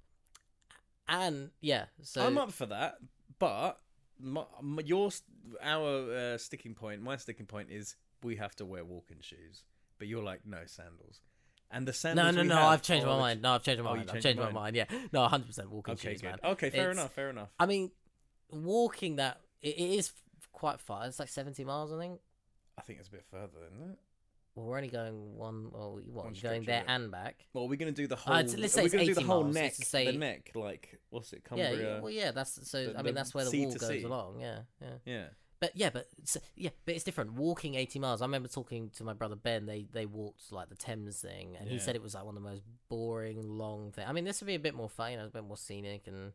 [1.08, 2.96] And yeah, so I'm up for that,
[3.38, 3.78] but
[4.18, 5.10] my, my, your
[5.62, 9.62] our uh, sticking point, my sticking point is we have to wear walking shoes.
[9.98, 11.20] But you're like no sandals,
[11.70, 12.34] and the sandals.
[12.34, 12.56] no, we no.
[12.58, 13.40] I've changed my mind.
[13.40, 14.08] No, I've changed my Oh, mind.
[14.08, 14.74] I've changed changed my mind.
[14.76, 16.30] Yeah, no, 100 percent walking Okay, shoes, good.
[16.30, 16.38] man.
[16.52, 17.12] Okay, fair It's- enough.
[17.12, 17.48] Fair enough.
[17.60, 17.92] I mean,
[18.50, 20.12] walking that it, it is
[20.52, 21.06] quite far.
[21.06, 22.20] It's like 70 miles, I think.
[22.78, 23.98] I think it's a bit further, isn't it?
[24.54, 25.68] Well, we're only going one.
[25.70, 26.24] Well, what?
[26.24, 26.84] One going stretch of there it.
[26.88, 27.44] and back.
[27.52, 28.34] Well, we're we going to do the whole?
[28.34, 29.62] Uh, let's say are we it's going to do the 80 whole miles, neck?
[29.64, 31.42] let's just say- the neck, like what's it?
[31.44, 31.94] Yeah, Cumbria.
[31.96, 32.00] yeah.
[32.00, 32.30] Well, yeah.
[32.32, 32.84] That's so.
[32.86, 34.02] the- I the mean, that's where the sea wall to goes sea.
[34.02, 34.40] along.
[34.40, 34.88] Yeah, yeah.
[35.04, 35.24] yeah.
[35.60, 37.32] But yeah, but s yeah, but it's different.
[37.34, 38.22] Walking eighty miles.
[38.22, 39.66] I remember talking to my brother Ben.
[39.66, 41.80] They they walked like the Thames thing, and he Yeah.
[41.82, 44.06] said it was like one of the most boring, long thing.
[44.06, 46.06] I mean, this would be a bit more fun, you know, a bit more scenic,
[46.06, 46.32] and you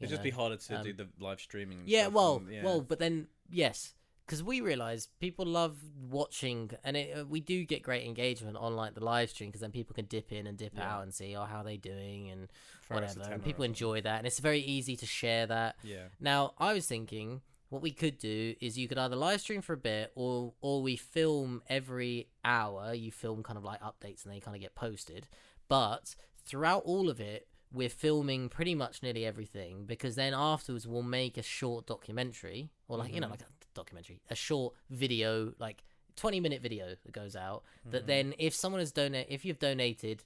[0.00, 0.24] It'd just know.
[0.24, 1.80] be harder to um, do the live streaming.
[1.80, 2.62] And Yeah, stuff well, and- yeah.
[2.64, 3.94] well, but then yes,
[4.28, 5.78] because we realize people love
[6.10, 9.62] watching, and it, uh, we do get great engagement on like the live stream because
[9.62, 10.96] then people can dip in and dip Yeah.
[10.96, 12.48] out and see oh how they doing and
[12.90, 15.76] a whatever, and people enjoy that, and it's very easy to share that.
[15.82, 16.08] Yeah.
[16.20, 19.72] Now, I was thinking what we could do is you could either live stream for
[19.72, 22.94] a bit or or we film every hour.
[22.94, 25.26] You film kind of like updates and they kind of get posted.
[25.68, 26.14] But
[26.46, 31.36] throughout all of it, we're filming pretty much nearly everything because then afterwards we'll make
[31.36, 33.32] a short documentary or like you know Mhm.
[33.32, 35.84] like a documentary, a short video like
[36.16, 38.06] 20 minute video that goes out that Mhm.
[38.06, 40.24] then if someone has donated, if you've donated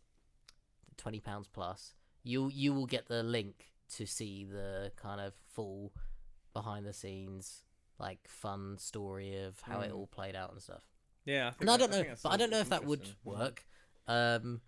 [0.97, 5.93] 20 pounds plus you you will get the link to see the kind of full
[6.55, 7.65] behind the scenes
[7.99, 9.95] like fun story of how it Mm.
[9.97, 10.83] all played out and stuff
[11.25, 11.49] Yeah.
[11.49, 13.67] I think and i don't know think but i don't know if that would work
[14.07, 14.61] um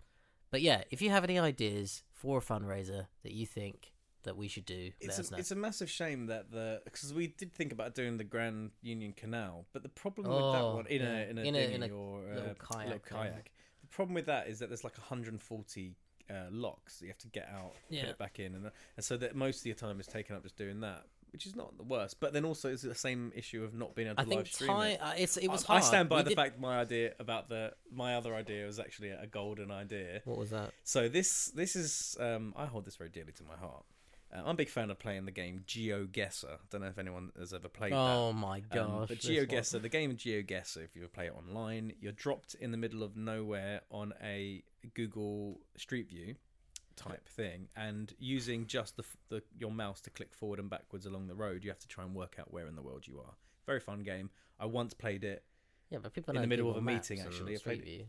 [0.51, 3.93] but yeah if you have any ideas for a fundraiser that you think
[4.25, 7.53] that we should do It's a, it's a massive shame that the because we did
[7.53, 11.01] think about doing the Grand Union Canal, but the problem with Oh, that one in
[11.01, 11.17] yeah.
[11.17, 13.51] a in a In a- in a or little uh, kayak little kayak.
[13.81, 15.95] The problem with that is that there's like 140
[16.29, 18.01] uh, locks that you have to get out, Yeah.
[18.01, 20.41] put it back in, and, and so that most of your time is taken up
[20.43, 22.19] just doing that, which is not the worst.
[22.19, 24.69] But then also it's the same issue of not being able to think live stream
[24.69, 25.01] time it.
[25.01, 27.47] uh, it's it was I, I stand by We the did- fact my idea about
[27.49, 30.21] the my other idea was actually a golden idea.
[30.25, 33.55] what was that So this this is um, I hold this very dearly to my
[33.57, 33.85] heart.
[34.35, 36.57] Uh, I'm a big fan of playing the game GeoGuessr.
[36.69, 38.81] Don't know if anyone has ever played oh my that.
[38.81, 39.17] Um, gosh but.
[39.19, 43.03] GeoGuessr, the game of GeoGuessr, if you play it online, you're dropped in the middle
[43.03, 46.35] of nowhere on a Google Street View
[46.95, 51.27] type thing, and using just the, the your mouse to click forward and backwards along
[51.27, 53.33] the road, you have to try and work out where in the world you are.
[53.65, 54.29] Very fun game.
[54.59, 55.43] I once played it.
[55.89, 58.05] Yeah, but people in the middle of a meeting, actually, I Street played View.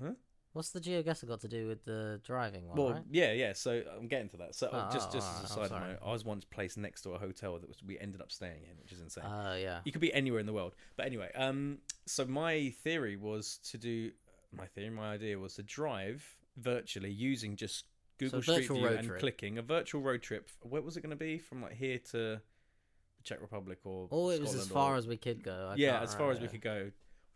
[0.00, 0.12] Huh?
[0.56, 2.78] What's the GeoGuessr got to do with the driving one?
[2.78, 3.02] Well, right?
[3.10, 3.52] yeah, yeah.
[3.52, 4.54] So I'm getting to that.
[4.54, 5.88] So Oh, just oh, just alright, as a side sorry.
[5.90, 8.62] note, I was once placed next to a hotel that was we ended up staying
[8.64, 9.24] in, which is insane.
[9.26, 9.80] Oh yeah.
[9.84, 10.74] you could be anywhere in the world.
[10.96, 14.12] But anyway, um, so my theory was to do
[14.50, 16.24] my theory, my idea was to drive
[16.56, 17.84] virtually using just
[18.16, 19.20] Google Street View and trip.
[19.20, 20.48] clicking a virtual road trip.
[20.62, 21.36] Where was it going to be?
[21.36, 22.40] From like here to the
[23.24, 25.68] Czech Republic or Oh, it was as Scotland far or- as we could go.
[25.72, 26.84] I yeah, as far as we could go.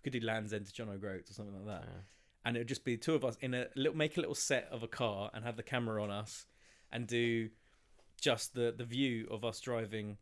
[0.02, 2.00] We could do Land's End to John O'Groats or something like that Yeah.
[2.44, 4.68] And it would just be two of us in a little make a little set
[4.70, 6.46] of a car and have the camera on us
[6.92, 7.48] and do
[8.20, 10.16] just the the view of us driving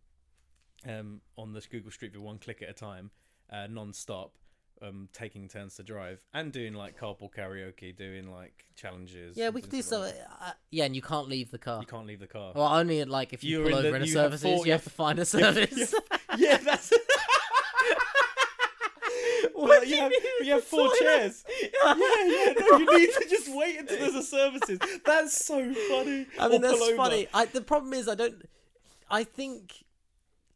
[0.89, 3.11] um on this Google Street View one click at a time
[3.53, 4.33] uh non-stop
[4.81, 9.61] um taking turns to drive and doing like carpool karaoke doing like challenges Yeah, we
[9.61, 10.15] could do something.
[10.41, 11.81] Uh, yeah, and you can't leave the car.
[11.81, 13.97] you can't leave the car Well, only like if you You're pull in the- over
[13.97, 15.93] in a you have services, four- you have to find a service.
[16.37, 16.93] yeah that's
[19.55, 21.44] well, you have, you have four chairs.
[21.62, 22.53] Yeah, yeah.
[22.59, 24.79] No, you need to just wait until there's a services.
[25.05, 26.27] That's so funny.
[26.38, 26.96] I mean, pull that's over.
[26.96, 27.29] funny.
[27.35, 28.42] I, the problem is, I don't.
[29.11, 29.85] I think.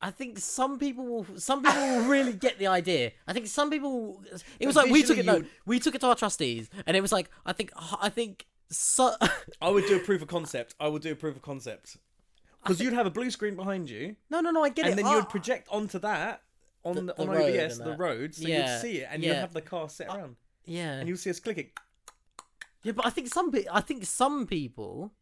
[0.01, 1.27] I think some people will.
[1.39, 3.13] Some people will really get the idea.
[3.27, 3.91] I think some people.
[3.93, 4.25] Will,
[4.59, 5.25] it was But like we took it.
[5.25, 7.73] No, we took it to our trustees, and it was like I think.
[8.01, 8.47] I think.
[8.75, 9.15] So,
[9.61, 10.75] I would do a proof of concept.
[10.81, 11.99] I would do a proof of concept
[12.63, 14.65] because you'd have a blue screen behind you, no, no, no.
[14.65, 14.91] I get and it.
[14.93, 16.41] And then you would Ah, project onto that
[16.85, 19.35] on The- on the road OBS the road, so Yeah, you'd see it, and you'd
[19.35, 21.71] have the car set around, Yeah, and you'll see us clicking.
[22.83, 25.13] Yeah, but I think some pe- I think some people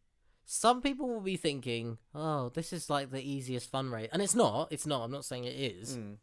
[0.45, 4.35] some people will be thinking, "Oh, this is like the easiest fun rate." And it's
[4.35, 4.71] not.
[4.71, 5.03] It's not.
[5.03, 5.97] I'm not saying it is.
[5.97, 6.17] Mm.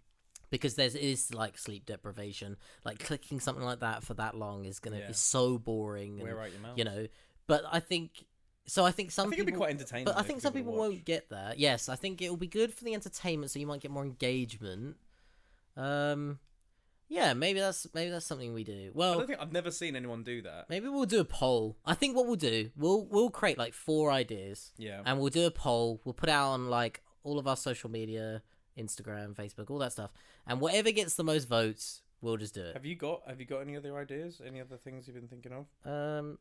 [0.51, 2.57] Because there's is like sleep deprivation.
[2.85, 5.11] Like clicking something like that for that long is going to Yeah.
[5.11, 6.77] is so boring and Wear out your mouth.
[6.79, 7.07] you know,
[7.47, 8.25] but I think
[8.67, 10.05] so I think I some people, it'd be quite entertaining.
[10.07, 11.59] but I think some people people won't get that.
[11.59, 14.05] Yes, I think it will be good for the entertainment so you might get more
[14.05, 14.97] engagement.
[15.79, 16.39] Um
[17.11, 18.89] yeah, maybe that's maybe that's something we do.
[18.89, 20.69] I Well, don't think I've never seen anyone do that.
[20.69, 21.79] Maybe we'll do a poll.
[21.87, 25.01] I think what we'll do, we'll we'll create like four ideas, Yeah.
[25.07, 26.03] and we'll do a poll.
[26.05, 28.43] We'll put out on like all of our social media,
[28.77, 30.11] Instagram, Facebook, all that stuff,
[30.47, 32.75] and whatever gets the most votes, we'll just do it.
[32.75, 34.43] Have you got Have you got any other ideas?
[34.47, 35.67] Any other things you've been thinking of?
[35.91, 36.39] Um,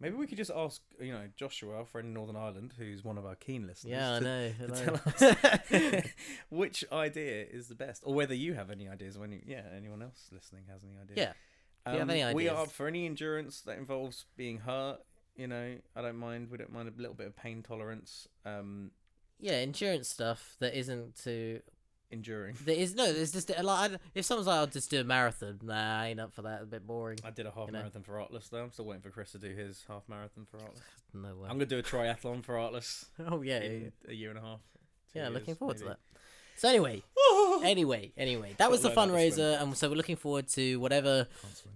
[0.00, 3.18] Maybe we could just ask, you know, Joshua, our friend in Northern Ireland, who's one
[3.18, 3.92] of our keen listeners.
[3.92, 4.52] yeah, I know.
[4.66, 6.04] to tell us
[6.50, 9.18] which idea is the best, or whether you have any ideas.
[9.18, 11.18] When you, yeah, anyone else listening has any ideas.
[11.18, 11.32] Yeah.
[11.86, 15.00] If you have any we are up for any endurance that involves being hurt.
[15.36, 16.50] You know, I don't mind.
[16.50, 18.26] We don't mind a little bit of pain tolerance.
[18.44, 18.90] Um,
[19.38, 21.60] yeah, endurance stuff that isn't too.
[22.10, 22.56] Enduring.
[22.64, 23.12] There is no.
[23.12, 26.20] There's just a like if someone's like, "I'll just do a marathon," nah, I ain't
[26.20, 26.62] up for that.
[26.62, 27.18] A bit boring.
[27.24, 27.78] I did a half You know.
[27.80, 28.62] marathon for Artless though.
[28.64, 30.80] I'm still waiting for Chris to do his half marathon for Artless.
[31.14, 31.44] No way.
[31.48, 34.60] I'm gonna do a triathlon for Artless Oh yeah, in a year and a half.
[35.14, 35.98] Yeah, years, looking forward to that.
[36.56, 37.02] So anyway,
[37.64, 39.44] anyway, anyway, that was the Gotta learn how to swim.
[39.46, 41.26] fundraiser, and so we're looking forward to whatever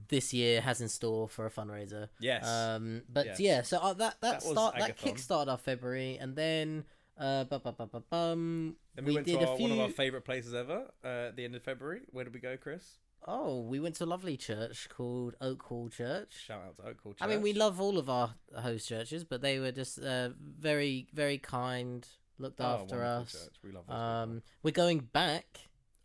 [0.08, 2.08] this year has in store for a fundraiser.
[2.20, 2.46] Yes.
[2.46, 3.40] Um, but Yes.
[3.40, 6.84] yeah, so uh, that that, That start that kickstarted our February, and then
[7.18, 9.68] uh, bu- bu- bu- bu- bum, then we, we went did to our, few.
[9.68, 12.02] one of our favourite places ever uh, at the end of February.
[12.10, 12.98] Where did we go, Chris?
[13.26, 16.34] Oh, we went to a lovely church called Oak Hall Church.
[16.46, 17.22] Shout out to Oak Hall Church.
[17.22, 21.06] I mean, we love all of our host churches, but they were just uh, very,
[21.14, 22.06] very kind,
[22.38, 23.32] looked Oh, after us.
[23.32, 23.54] church.
[23.62, 23.88] We love.
[23.88, 25.60] Um, we're going back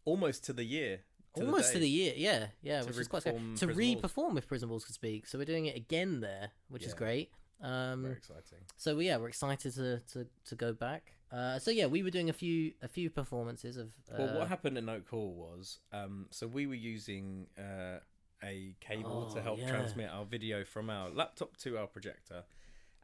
[0.05, 1.01] almost to the year.
[1.35, 3.37] to almost to the year, yeah, yeah, To which is quite scary.
[3.57, 3.77] to Walls.
[3.77, 5.27] re-perform if Prison Walls could speak.
[5.27, 7.31] So we're doing it again there, which is great.
[7.61, 8.59] Um, Very exciting.
[8.77, 11.13] so yeah, we're excited to, to, to go back.
[11.31, 13.89] Uh, so yeah, we were doing a few a few performances of.
[14.11, 17.99] Uh, Well, what happened in Oak Hall was, um, so we were using uh,
[18.43, 19.69] a cable to Oh, help yeah.
[19.69, 22.43] transmit our video from our laptop to our projector,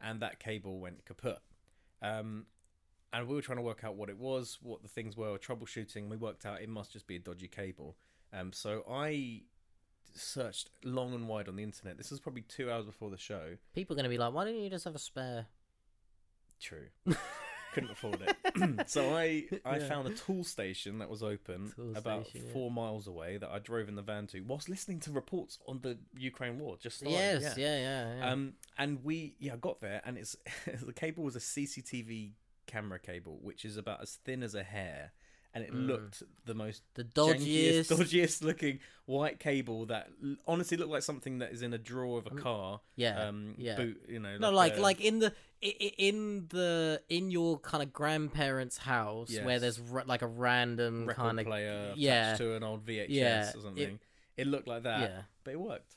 [0.00, 1.38] and that cable went kaput.
[2.02, 2.46] Um,
[3.12, 6.08] and we were trying to work out what it was, what the things were, troubleshooting.
[6.08, 7.96] We worked out it must just be a dodgy cable.
[8.32, 9.42] Um, so I
[10.16, 11.96] searched long and wide on the internet.
[11.98, 13.56] This was probably two hours before the show.
[13.74, 15.46] people are going to be like, why don't you just have a spare?
[16.60, 16.86] True.
[17.74, 18.86] Couldn't afford it.
[18.88, 19.88] so I I Yeah.
[19.88, 22.52] found a tool station that was open Tool about station, yeah.
[22.54, 25.80] four miles away that I drove in the van to whilst listening to reports on
[25.82, 26.78] the Ukraine war.
[26.80, 27.66] Just started, yes, yeah.
[27.66, 28.32] yeah, yeah, yeah.
[28.32, 30.36] Um, and we yeah I got there and it's
[30.86, 32.32] the cable was a CCTV
[32.66, 35.12] camera cable which is about as thin as a hair.
[35.56, 35.86] And it Mm.
[35.86, 37.96] looked the most the jankiest, dodgiest.
[37.98, 40.10] dodgiest looking white cable that
[40.46, 42.80] honestly looked like something that is in a drawer of a Um, car.
[42.96, 43.76] yeah, um, yeah.
[43.76, 47.92] boot, you know, No, like a- like in the in the in your kind of
[47.92, 52.36] grandparents' house where there's like a random record kind of player attached yeah.
[52.36, 54.00] to an old VHS Yeah, or it- something.
[54.36, 55.22] It, looked like that, yeah.
[55.44, 55.96] but it worked.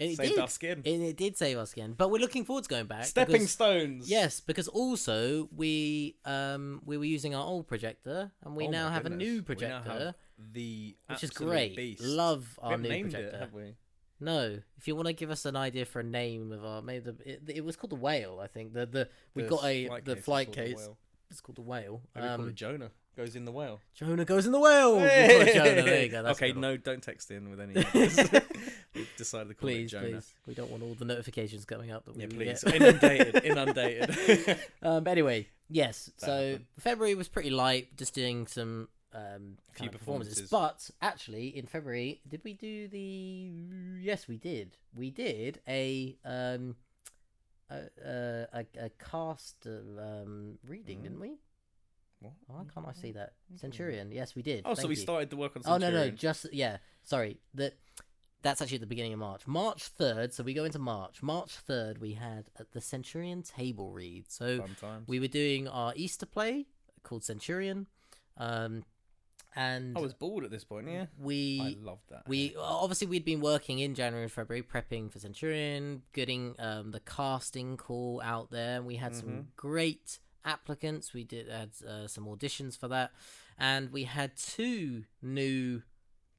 [0.00, 0.38] It Saved did.
[0.40, 0.80] our skin.
[0.84, 3.04] It, it did save us again, but we're looking forward to going back.
[3.04, 4.10] Stepping because- stones.
[4.10, 8.88] Yes, because also we um we were using our old projector and we Oh now
[8.90, 9.26] have a goodness.
[9.26, 10.14] new We now projector,
[10.52, 11.76] the which is great.
[11.76, 12.02] Beast.
[12.02, 13.36] Love our new named projector.
[13.36, 13.74] it, have we?
[14.22, 17.04] No, if you want to give us an idea for a name of our maybe
[17.10, 18.40] the it, it was called the whale.
[18.42, 20.76] I think the the we The got a flight the case flight called the case.
[20.76, 20.98] whale.
[21.30, 22.02] It's called the whale.
[22.14, 22.90] Maybe call Um, it Jonah.
[23.16, 23.80] Goes in the whale.
[23.94, 24.96] Jonah goes in the whale.
[24.96, 25.08] We'll
[25.52, 25.82] Jonah.
[25.82, 26.22] There you go.
[26.22, 27.74] That's okay, no, don't text in with any.
[28.94, 30.08] We've decided to call please, it Jonah.
[30.12, 30.34] please.
[30.46, 32.62] We don't want all the notifications coming up that we Yeah, please.
[32.64, 32.74] get.
[32.76, 33.44] inundated.
[33.44, 34.58] Inundated.
[34.82, 36.06] um, but anyway, yes.
[36.20, 36.66] That so happened.
[36.78, 40.40] February was pretty light, just doing some um Few performances.
[40.42, 40.50] performances.
[40.50, 43.50] But actually, in February, did we do the?
[44.00, 44.76] Yes, we did.
[44.94, 46.76] We did a um
[47.70, 51.29] a a, a, a cast of, um reading, didn't we?
[52.74, 52.84] What?
[52.84, 53.32] Why can't I see that?
[53.56, 54.12] Centurion.
[54.12, 54.62] Yes, we did.
[54.64, 55.00] Oh, so Thank we you.
[55.02, 55.94] started the work on Centurion.
[55.94, 57.74] Oh no no just yeah sorry that
[58.42, 61.52] that's actually at the beginning of March March third so we go into March March
[61.56, 65.08] third we had at the Centurion table read so Fun times.
[65.08, 66.66] we were doing our Easter play
[67.02, 67.86] called Centurion
[68.38, 68.82] um
[69.56, 70.88] and I was bored at this point.
[70.88, 72.22] Yeah, we I loved that.
[72.28, 77.00] we obviously we'd been working in January and February prepping for Centurion, getting um, the
[77.00, 79.44] casting call out there, and we had some Mhm.
[79.56, 81.12] great applicants.
[81.12, 83.12] We did had uh, some auditions for that,
[83.58, 85.82] and we had two new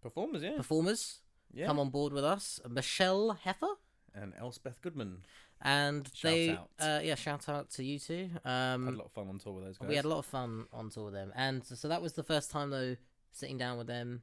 [0.01, 0.43] performers.
[0.43, 1.19] Yeah, performers
[1.53, 1.65] yeah.
[1.67, 3.75] come on board with us: Michelle Heffer
[4.13, 5.19] and Elspeth Goodman.
[5.61, 6.69] and Shout they out.
[6.79, 8.29] uh, yeah shout out to you two.
[8.43, 9.87] Um, Had a lot of fun on tour with those guys.
[9.89, 12.23] we had a lot of fun on tour with them, and so, that was the
[12.23, 12.95] first time though
[13.31, 14.21] sitting down with them.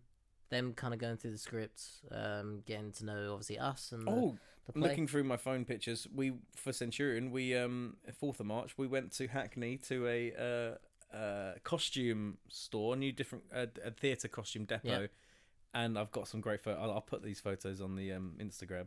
[0.51, 4.39] Them kind of going through the script, um, getting to know obviously us and Oh,
[4.75, 9.13] looking through my phone pictures, we for Centurion, we um fourth of March, we went
[9.13, 10.33] to Hackney to a
[11.13, 15.07] uh, uh costume store, a new different uh, a theatre costume depot, Yeah.
[15.75, 16.81] and I've got some great photos.
[16.83, 18.87] I'll, I'll put these photos on the um Instagram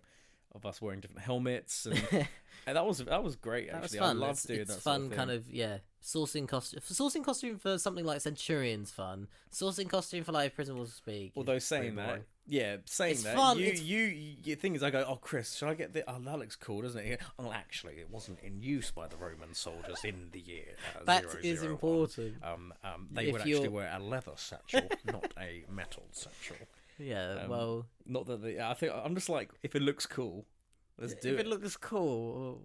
[0.53, 2.01] of us wearing different helmets, and,
[2.67, 3.71] and that was that was great.
[3.71, 4.17] That was Actually, fun.
[4.17, 4.81] I loved it's, doing it's that.
[4.81, 5.77] fun, sort of kind of yeah.
[6.03, 9.27] Sourcing costume, sourcing costume for something like Centurion's fun.
[9.53, 11.31] Sourcing costume for like Prison Will Speak.
[11.35, 12.23] Although saying that, boring.
[12.47, 13.99] yeah, saying It's that, fun, you, it's- you,
[14.43, 16.03] you, thing is, I go, oh, Chris, should I get the?
[16.09, 17.21] Oh, that looks cool, doesn't it?
[17.37, 20.75] Oh, actually, it wasn't in use by the Roman soldiers in the year.
[20.99, 22.33] Uh, that 001." is important.
[22.43, 26.55] Um, um, they If would actually you're- wear a leather satchel, not a metal satchel.
[27.01, 28.59] Yeah, um, well, Not that they.
[28.59, 30.45] I think I'm just like, if it looks cool,
[30.99, 31.33] let's do if it.
[31.33, 32.61] If it looks cool,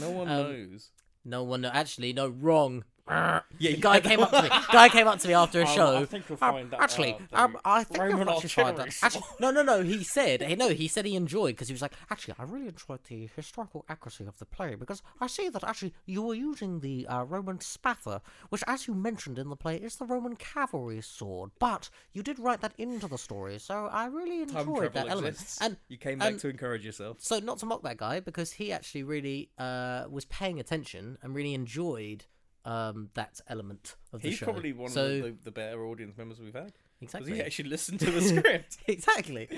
[0.00, 0.90] no one um, knows.
[1.24, 1.64] no one.
[1.64, 2.84] Actually, no, wrong.
[3.08, 4.48] "Arr." Yeah, the guy came up to me.
[4.72, 5.96] Guy came up to me after a Um, show.
[5.96, 8.86] I think you'll Um, that, actually, uh, um, I think Roman you'll actually find that.
[8.88, 9.82] artillery Actually, no, no, no.
[9.82, 12.68] He said, he, no, he said he enjoyed because he was like, actually, I really
[12.68, 16.80] enjoyed the historical accuracy of the play because I see that actually you were using
[16.80, 21.00] the uh, Roman spatha, which, as you mentioned in the play, is the Roman cavalry
[21.00, 21.52] sword.
[21.58, 25.56] But you did write that into the story, so I really enjoyed that travel element.
[25.62, 27.18] And you came back and- to encourage yourself.
[27.20, 31.34] so not to mock that guy because he actually really uh, was paying attention and
[31.34, 32.24] really enjoyed
[32.66, 34.44] um, that element of the He's show.
[34.46, 36.72] probably one so, of the, the better audience members we've had.
[37.00, 38.76] Because exactly he actually listened to the script.
[38.86, 39.48] exactly.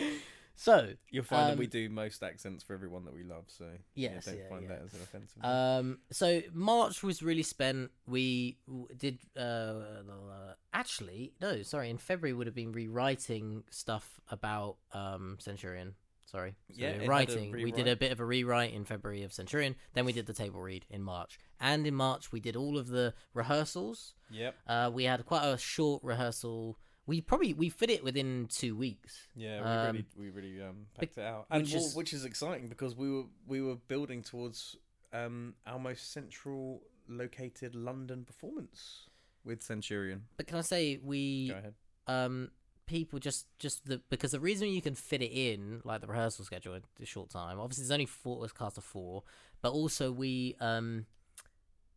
[0.57, 3.65] So You'll find that Um, we do most accents for everyone that we love, so
[3.95, 4.69] Yes, yeah, don't yeah, find yeah.
[4.71, 5.45] that as an offensive.
[5.45, 7.93] um, so March was really spent.
[8.09, 11.91] We w- did uh, actually no, sorry.
[11.91, 15.95] In February would have been rewriting stuff about um, Centurion.
[16.31, 17.53] Sorry, so Yeah, it had a writing.
[17.53, 19.75] We did a bit of a rewrite in February of Centurion.
[19.95, 22.89] Then we did the table read in March, and in March we did all of
[22.89, 24.15] the rehearsals.
[24.31, 24.55] yep.
[24.67, 26.79] Uh, we had quite a short rehearsal.
[27.07, 29.27] We probably we fit it within two weeks.
[29.35, 32.13] Yeah, we Um, really, we really um, packed it out, and which well, is- which
[32.13, 34.77] is exciting because we were we were building towards
[35.15, 39.09] um, our most central located London performance
[39.45, 40.25] with Centurion.
[40.37, 41.75] But can I say we Go ahead.
[42.07, 42.51] um
[42.89, 46.45] people just just the because the reason you can fit it in like the rehearsal
[46.45, 49.23] schedule in a short time obviously there's only four it's cast of four
[49.63, 51.07] but also we um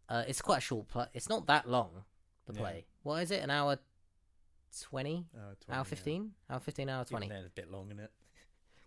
[0.09, 2.03] uh it's quite a short play it's not that long
[2.45, 2.59] the Yeah.
[2.59, 3.79] play what is it an hour
[4.89, 5.83] 20 Uh, 20, hour yeah.
[5.83, 8.11] 15 hour 15 hour 20 Even a bit long, isn't it?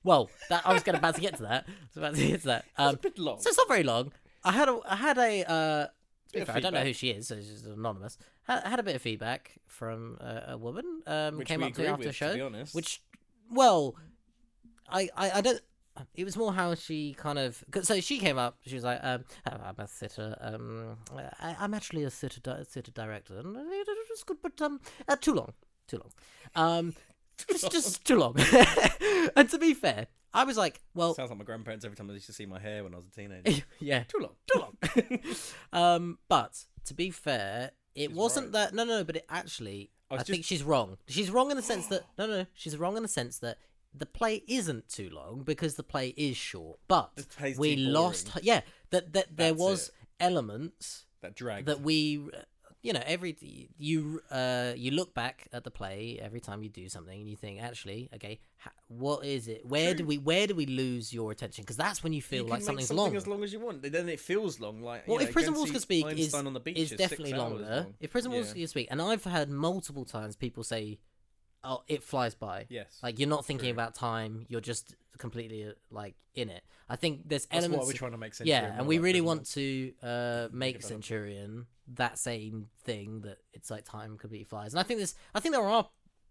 [0.02, 2.40] well that i was gonna about to get to that I was about to get
[2.42, 3.40] to that um it's a bit long.
[3.40, 4.12] so it's not very long
[4.44, 5.86] i had a i had a uh
[6.35, 8.18] Bit I don't know who she is, so she's anonymous.
[8.44, 11.03] Had, had a bit of feedback from uh, a woman.
[11.07, 12.29] Um, which came up to me after the show.
[12.31, 13.03] To be honest, which
[13.51, 13.94] well
[14.88, 15.61] I, I i don't
[16.14, 18.99] it was more how she kind of 'cause- so she came up she was like
[19.03, 20.97] um "Oh, i'm a theatre um
[21.40, 25.16] I, i'm actually a theatre di- theatre director and it was good but um uh,
[25.16, 25.53] too long
[25.87, 26.12] too long
[26.57, 26.94] um
[27.51, 28.35] just just too long
[29.37, 32.14] and to be fair i was like well sounds like my grandparents every time they
[32.14, 33.62] used to see my hair when I was a teenager.
[33.81, 34.35] yeah Too long.
[34.53, 35.20] too long
[35.73, 38.53] um but to be fair it She's wasn't right.
[38.53, 40.99] that no no but it actually I I, was think she's wrong.
[41.09, 43.57] She's wrong in the sense that no, no, she's wrong in the sense that
[43.94, 46.79] the play isn't too long because the play is short.
[46.88, 47.11] But
[47.57, 49.94] we lost, yeah, that that there That's was it.
[50.20, 51.66] elements That dragged.
[51.68, 52.29] that we,
[52.85, 53.35] you know, every
[53.79, 57.35] you uh you look back at the play every time you do something and you
[57.35, 59.64] think actually, okay, ha- what is it?
[59.66, 59.99] Where True.
[59.99, 61.62] do we where do we lose your attention?
[61.64, 63.16] Because that's when you You feel can like something's something long.
[63.16, 63.83] as long as you want.
[63.83, 64.83] Then it feels long.
[64.83, 66.99] Like Well, you know, if Prison Walls Could Speak is on the beach is six
[66.99, 67.64] definitely longer.
[67.64, 67.94] long.
[68.01, 68.62] If Prison Walls Yeah.
[68.62, 70.99] Could Speak, and I've heard multiple times people say,
[71.64, 72.98] "Oh, it flies by." Yes.
[73.03, 73.72] Like you're not thinking True.
[73.72, 74.46] about time.
[74.48, 76.62] You're just completely uh, like in it.
[76.88, 77.87] I think there's That's elements.
[77.87, 78.48] why we're trying to make sense.
[78.48, 83.85] yeah, and we really want to uh, make Centurion that same thing that it's like
[83.85, 84.72] time completely flies.
[84.72, 85.14] And I think this.
[85.35, 85.88] I think there are.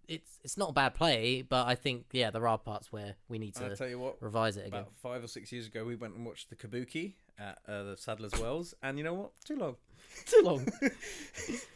[0.08, 3.39] It's it's not a bad play, but I think yeah, there are parts where we
[3.39, 4.22] need to tell you what.
[4.22, 4.82] revise it again.
[4.82, 7.98] About five or six years ago, we went and watched the Kabuki at uh, the
[7.98, 9.32] Sadler's Wells, and you know what?
[9.43, 9.76] Too long.
[10.28, 10.67] Too long.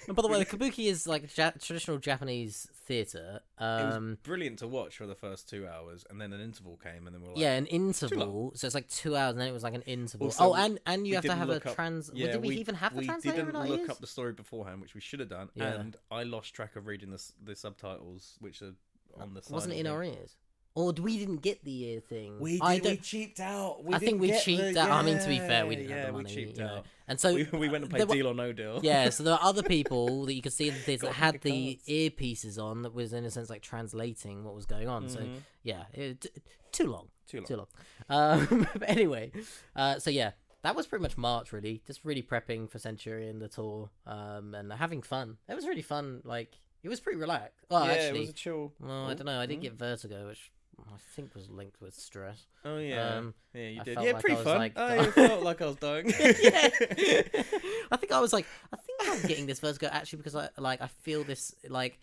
[0.07, 3.41] and by the way, the kabuki is like ja- traditional Japanese theater.
[3.59, 6.77] it was Um, brilliant to watch for the first two hours, and then an interval
[6.77, 8.51] came, and then we're like, yeah, an interval.
[8.55, 10.27] So it's like two hours, and then it was like an interval.
[10.27, 12.11] Also, oh, and and you have to have a up- trans.
[12.13, 14.33] Yeah, did we, even have the we translator didn't in our look up the story
[14.33, 15.73] beforehand, which we should have done, Yeah.
[15.79, 18.73] and I lost track of reading the the subtitles, which are
[19.19, 19.53] on the side.
[19.53, 20.35] Wasn't it in our ears?
[20.77, 22.39] Or we didn't get the ear thing.
[22.39, 23.83] We, did, I we cheaped out.
[23.83, 24.91] We I think we cheaped the- out.
[24.91, 26.35] I mean, to be fair, we didn't yeah, have the we money.
[26.35, 26.69] cheaped you know.
[26.75, 26.85] out.
[27.07, 28.79] And so we, we went and played were- Deal or No Deal.
[28.83, 31.41] yeah, so there are other people that you could see in the theatre that had
[31.41, 35.09] the earpieces on that was in a sense like translating what was going on.
[35.09, 35.37] So Mhm.
[35.63, 36.27] yeah, it,
[36.71, 37.07] too long.
[37.27, 37.45] Too long.
[37.47, 37.67] too long.
[38.09, 39.31] Um, but anyway,
[39.75, 41.51] uh, so yeah, that was pretty much March.
[41.53, 45.37] Really, just really prepping for Centurion the tour, um, and having fun.
[45.49, 46.21] It was really fun.
[46.23, 47.65] Like it was pretty relaxed.
[47.71, 48.73] Well, yeah, actually, it was a chill.
[48.79, 49.39] well, I Oh, don't know.
[49.39, 49.63] I did mm.
[49.63, 52.45] get vertigo, which I think was linked with stress.
[52.63, 53.93] Oh yeah, Um, yeah, you I did.
[53.95, 54.57] Yeah, like pretty was, fun.
[54.57, 56.07] like, I felt like I was dying.
[56.19, 56.69] yeah.
[57.91, 60.81] I think I was like, I think I'm getting this vertigo actually because I like
[60.81, 61.99] I feel this like,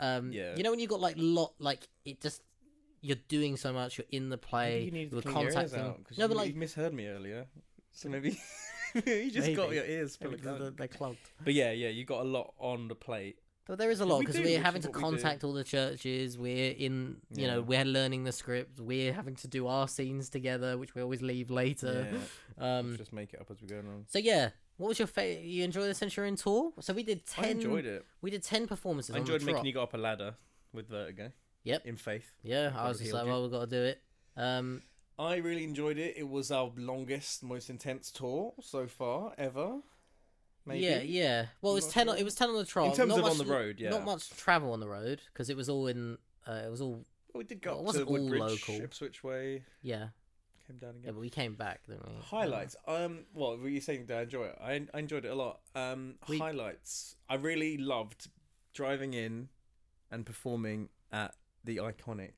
[0.00, 0.54] um, Yeah.
[0.56, 2.42] you know when you got like lot like it just
[3.00, 5.74] you're doing so much, you're in the play, you need to you're clean your ears
[5.74, 7.46] out no, you, but like you misheard me earlier.
[7.92, 8.38] So maybe
[9.06, 11.18] you just got your ears full maybe they're, they're clogged.
[11.42, 13.38] But yeah, yeah, you got a lot on the plate.
[13.66, 16.38] But there is a lot because do, we're having to we contact all the churches.
[16.38, 18.78] We're in, you know, we're learning the script.
[18.78, 22.06] We're having to do our scenes together, which we always leave later.
[22.12, 22.18] Yeah,
[22.78, 24.06] Um, just make it up as we go along.
[24.08, 25.44] so yeah, what was your favorite?
[25.44, 26.72] You enjoy the Centurion tour?
[26.80, 27.44] So we did ten.
[27.44, 28.06] I enjoyed it.
[28.22, 29.14] We did ten performances.
[29.14, 30.36] I enjoyed making you go up a ladder
[30.72, 31.32] with Vertigo.
[31.64, 31.86] Yep.
[31.86, 32.32] In faith.
[32.44, 34.00] Yeah, I was just like, well, we've got to do it.
[34.36, 34.82] Um,
[35.18, 36.14] I really enjoyed it.
[36.16, 39.80] It was our longest, most intense tour so far ever.
[40.66, 40.84] Maybe.
[40.84, 41.46] Yeah, yeah.
[41.62, 42.06] Well, it was ten.
[42.06, 42.14] sure.
[42.14, 42.92] On, it was ten on the trial.
[42.92, 43.90] terms not of on much- the road, yeah.
[43.90, 46.18] Not much travel on the road because it was all in.
[46.46, 48.40] Uh, it was all Well, we did go Well, it up to wasn't all Woodbridge,
[48.68, 48.84] local.
[48.84, 50.08] Ipswich Way, yeah.
[50.66, 51.14] came down Yeah, again.
[51.14, 52.14] but we came back, didn't we?
[52.22, 52.74] Highlights.
[52.88, 54.06] Um, what were you saying?
[54.06, 54.58] Did I enjoy it?
[54.60, 55.60] I, I enjoyed it a lot.
[55.74, 57.14] Um, We- highlights.
[57.28, 58.28] I really loved
[58.74, 59.48] driving in
[60.10, 62.32] and performing at the iconic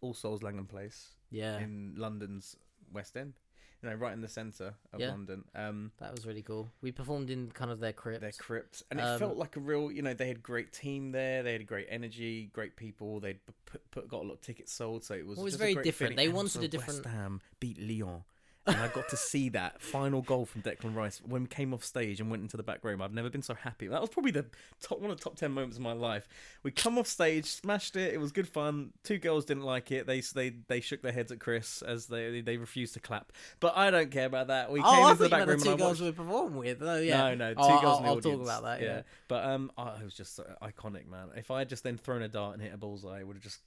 [0.00, 2.56] All Souls Langham Place Yeah, in London's
[2.92, 3.34] West End.
[3.82, 5.10] You know, right in the centre of Yeah.
[5.10, 5.44] London.
[5.56, 6.70] Um, that was really cool.
[6.82, 8.20] We performed in kind of their crypt.
[8.20, 9.90] their crypts, and it Um, felt like a real.
[9.90, 11.42] You know, they had great team there.
[11.42, 13.18] They had great energy, great people.
[13.18, 15.36] They'd put, put got a lot of tickets sold, so it was.
[15.36, 15.94] Well, it was very different.
[16.12, 16.16] feeling.
[16.16, 18.22] They And wanted a different- West Ham beat Lyon.
[18.66, 21.84] And I got to see that final goal from Declan Rice when we came off
[21.84, 23.02] stage and went into the back room.
[23.02, 23.88] I've never been so happy.
[23.88, 24.46] That was probably the
[24.80, 26.28] top one of the top ten moments of my life.
[26.62, 28.14] We come off stage, smashed it.
[28.14, 28.92] It was good fun.
[29.02, 30.06] Two girls didn't like it.
[30.06, 33.32] They they they shook their heads at Chris as they they refused to clap.
[33.58, 34.70] But I don't care about that.
[34.70, 36.18] We oh, came I into the back room the two and I girls watched.
[36.18, 36.82] we performed with.
[36.82, 37.18] Oh, yeah.
[37.18, 38.36] No, no, two Oh, girls I'll, in the I'll audience.
[38.38, 38.82] talk about that.
[38.82, 39.02] Yeah.
[39.28, 41.28] But um, oh, it was just so iconic, man.
[41.36, 43.42] If I had just then thrown a dart and hit a bullseye, it would have
[43.42, 43.58] just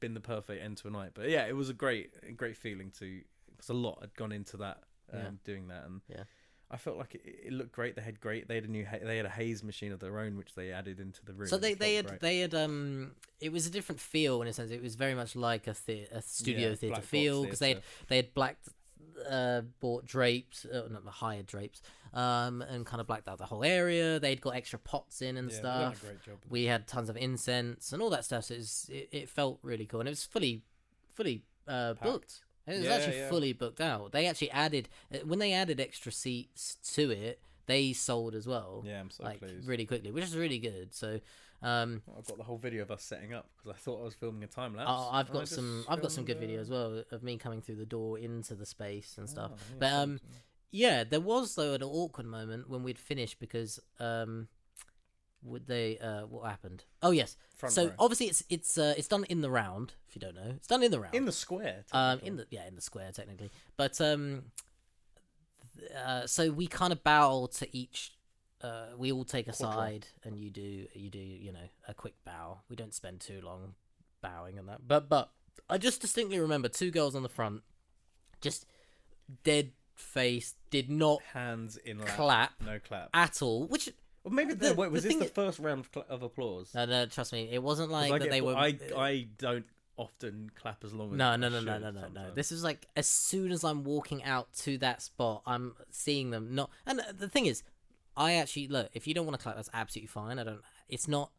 [0.00, 1.10] been the perfect end to a night.
[1.14, 3.20] But yeah, it was a great, great feeling to
[3.58, 5.30] because a lot had gone into that, um, Yeah.
[5.44, 6.24] doing that, and Yeah.
[6.70, 7.96] I felt like it, it looked great.
[7.96, 8.46] They had great.
[8.46, 8.84] They had a new.
[8.84, 11.48] ha- They had a haze machine of their own, which they added into the room.
[11.48, 12.20] So they, they had great.
[12.20, 14.70] they had um it was a different feel in a sense.
[14.70, 17.82] It was very much like a the- a studio Yeah, theater feel because they had
[18.08, 18.68] they had blacked
[19.28, 21.82] uh bought drapes uh, not the hired drapes
[22.12, 24.20] um and kind of blacked out the whole area.
[24.20, 26.36] They'd got extra pots in and Yeah, they done a stuff.
[26.50, 28.44] We had tons of incense and all that stuff.
[28.44, 30.62] So it, was, it, it felt really cool and it was fully
[31.14, 32.42] fully uh Packed.
[32.68, 33.28] It was Yeah, actually yeah.
[33.28, 34.12] fully booked out.
[34.12, 37.40] They actually added uh, when they added extra seats to it.
[37.66, 39.66] They sold as well Yeah, I'm so like pleased.
[39.68, 40.94] really quickly, which is really good.
[40.94, 41.20] So,
[41.62, 44.14] um, I've got the whole video of us setting up because I thought I was
[44.14, 44.88] filming a time lapse.
[44.90, 47.76] oh, I've got some, I've got some good video as well of me coming through
[47.76, 49.50] the door into the space and stuff.
[49.54, 50.20] oh, yeah, But um,
[50.70, 54.48] yeah, there was though an awkward moment when we'd finished because um,
[55.42, 55.98] would they?
[55.98, 56.84] Uh, what happened?
[57.02, 57.36] Oh yes.
[57.56, 57.92] front so row.
[57.98, 59.94] obviously it's it's uh, it's done in the round.
[60.08, 61.14] If you don't know, it's done in the round.
[61.14, 61.84] in the square.
[61.92, 63.50] um, in the yeah, in the square technically.
[63.76, 64.44] But um,
[65.96, 68.12] uh, so we kind of bow to each.
[68.60, 69.74] Uh, we all take a Quadra.
[69.74, 72.58] side, and you do you do you know a quick bow.
[72.68, 73.74] We don't spend too long
[74.20, 74.86] bowing and that.
[74.86, 75.30] But but
[75.70, 77.62] I just distinctly remember two girls on the front,
[78.40, 78.66] just
[79.44, 83.10] dead face, did not hands in lap, clap no clap.
[83.14, 83.66] at all.
[83.66, 83.90] Which
[84.24, 86.74] Well, maybe the- wait, was the this the first round of, cla of applause?
[86.74, 88.18] no, no, trust me, it wasn't like that.
[88.20, 88.54] get- They were.
[88.54, 89.66] I uh, I don't
[89.96, 92.30] often clap as long as No, no, no, no, no, no, no.
[92.34, 96.54] This is like as soon as I'm walking out to that spot, I'm seeing them
[96.54, 96.70] not.
[96.86, 97.62] And uh, the thing is,
[98.16, 98.90] I actually look.
[98.92, 100.38] If you don't want to clap, that's absolutely fine.
[100.38, 100.60] I don't.
[100.88, 101.30] It's not.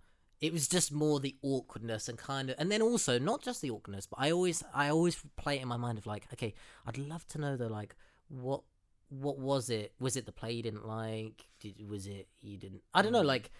[0.42, 3.70] It was just more the awkwardness and kind of, and then also not just the
[3.72, 6.54] awkwardness, but I always, I always play it in my mind of like, okay,
[6.88, 7.94] I'd love to know though, like,
[8.30, 8.62] what,
[9.10, 9.94] what was it?
[10.00, 11.46] Was it the play you didn't like?
[11.60, 12.82] Did was it you didn't?
[12.94, 13.22] I don't know.
[13.24, 13.26] Mm.
[13.26, 13.52] Like,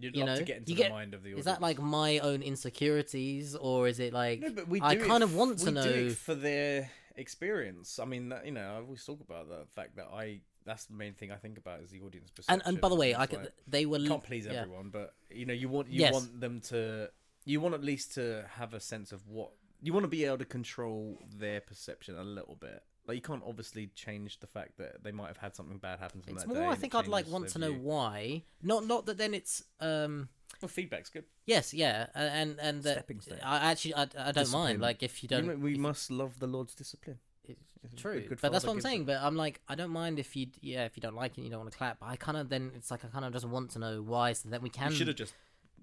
[0.00, 1.40] You'd you love to know, get into you the get- mind of the audience.
[1.40, 4.40] is that like my own insecurities, or is it like?
[4.40, 6.10] No, but we I kind of f- want to we know.
[6.10, 7.98] for their experience.
[7.98, 10.40] I mean, that, you know, I always talk about the fact that I.
[10.64, 12.60] That's the main thing I think about is the audience perception.
[12.60, 14.52] and and by the way, It's I could, like, they were can't please yeah.
[14.62, 16.12] everyone, but you know, you want you Yes.
[16.12, 17.10] want them to.
[17.46, 19.50] You want at least to have a sense of what
[19.80, 22.82] you want to be able to control their perception a little bit.
[23.08, 26.20] Like you can't obviously change the fact that they might have had something bad happen
[26.20, 26.60] to them It's that day.
[26.60, 26.68] more.
[26.68, 27.80] I and it think I'd like changes want their to know view.
[27.82, 28.42] why.
[28.62, 30.28] Not not that then it's um
[30.60, 31.24] Well, feedback's good.
[31.46, 33.38] yes yeah a- and and that Stepping stone.
[33.42, 34.62] I actually I, I don't Discipline.
[34.64, 37.18] mind like if you You don't know, we if- must love the Lord's discipline.
[37.44, 39.06] it's It's true good- good but that's father what I'm gives saying it.
[39.06, 41.48] but I'm like I don't mind if you yeah if you don't like it you
[41.50, 43.46] don't want to clap but I kind of then it's like I kind of just
[43.46, 45.32] want to know why so that we can You should have just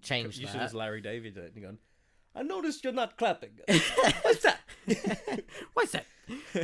[0.04, 1.78] change you should that have Larry David it and gone.
[2.38, 3.52] I noticed you're not clapping.
[4.22, 4.60] What's that?
[5.74, 6.06] What's that?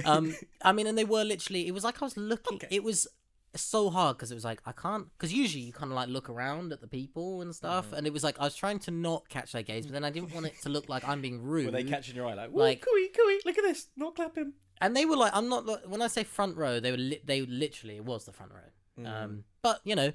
[0.05, 1.67] Um, I mean, and they were literally.
[1.67, 2.55] It was like I was looking.
[2.57, 2.67] Okay.
[2.71, 3.07] It was
[3.53, 5.07] so hard because it was like I can't.
[5.17, 7.95] Because usually you kind of like look around at the people and stuff, Mm-hmm.
[7.95, 10.09] and it was like I was trying to not catch their gaze, but then I
[10.09, 11.65] didn't want it to look like I'm being rude.
[11.65, 14.53] Were they catching your eye like, Like- like, cooey, cooey, look at this, not clapping.
[14.79, 15.65] and they were like, I'm not.
[15.65, 16.97] lo- When I say front row, they were.
[16.97, 19.05] Li- they literally it was the front row.
[19.05, 20.11] Um, but you know,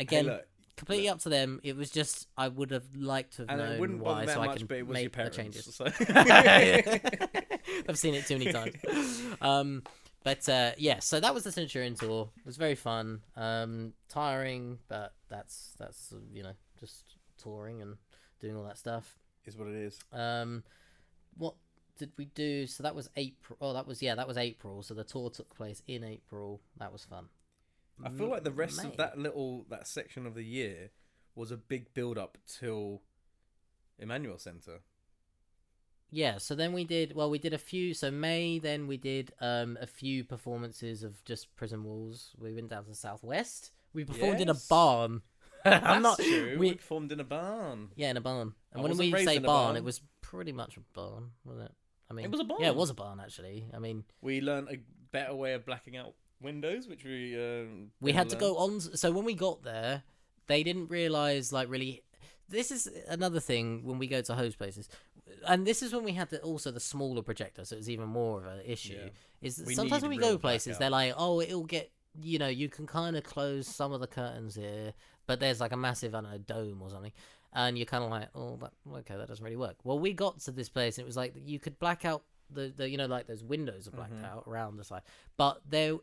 [0.00, 0.40] again, Hey,
[0.78, 1.60] completely up to them.
[1.62, 4.34] It was just I would have liked to have and known it wouldn't why, that
[4.34, 5.74] so I much, can but it was make your the changes.
[5.74, 5.84] So.
[7.88, 8.74] I've seen it too many times.
[9.40, 9.82] Um,
[10.24, 12.28] but uh, yeah, so that was the Centurion tour.
[12.38, 17.04] It was very fun, um, tiring, but that's that's you know just
[17.42, 17.96] touring and
[18.40, 19.16] doing all that stuff.
[19.46, 19.98] is what it is.
[20.12, 20.64] Um,
[21.36, 21.54] what
[21.98, 22.66] did we do?
[22.66, 23.56] So that was April.
[23.60, 24.82] Oh, that was yeah, that was April.
[24.82, 26.60] So the tour took place in April.
[26.78, 27.26] That was fun.
[28.04, 28.88] I feel like the rest May.
[28.90, 30.90] of that little that section of the year
[31.34, 33.02] was a big build up till
[33.98, 34.80] Emmanuel Centre.
[36.10, 37.28] yeah, so then we did well.
[37.30, 37.92] We did a few.
[37.94, 42.32] So May, then we did um a few performances of just prison walls.
[42.38, 43.72] We went down to the southwest.
[43.92, 44.68] We performed in a Yes.
[44.68, 45.22] barn.
[45.64, 46.18] I'm not.
[46.18, 46.52] true.
[46.58, 47.88] We, We performed in a barn.
[47.96, 48.54] yeah, in a barn.
[48.72, 49.76] And I when we say barn, barn.
[49.76, 51.72] it was pretty much a barn, wasn't it?
[52.10, 52.60] I mean, it was a barn.
[52.62, 53.66] Yeah, it was a barn actually.
[53.74, 54.78] I mean, We learned a
[55.10, 58.40] better way of blacking out windows, which we um, we had to learn.
[58.40, 58.80] go on.
[58.80, 60.02] So when we got there,
[60.46, 62.02] they didn't realize like really.
[62.50, 64.88] This is another thing when we go to host places,
[65.46, 68.38] and this is when we had the, also the smaller projector, so it's even more
[68.38, 68.94] of an issue.
[68.98, 69.10] Yeah.
[69.42, 72.48] Is that We sometimes when we go places, they're like, "Oh, it'll get you know,
[72.48, 74.94] you can kind of close some of the curtains here,
[75.26, 77.12] but there's like a massive, I don't know, dome or something."
[77.52, 79.76] And you're kind of like, oh, that, okay, that doesn't really work.
[79.84, 82.72] Well, we got to this place and it was like you could black out the,
[82.74, 84.24] the you know, like those windows are blacked Mhm.
[84.24, 85.02] out around the side,
[85.36, 85.96] but there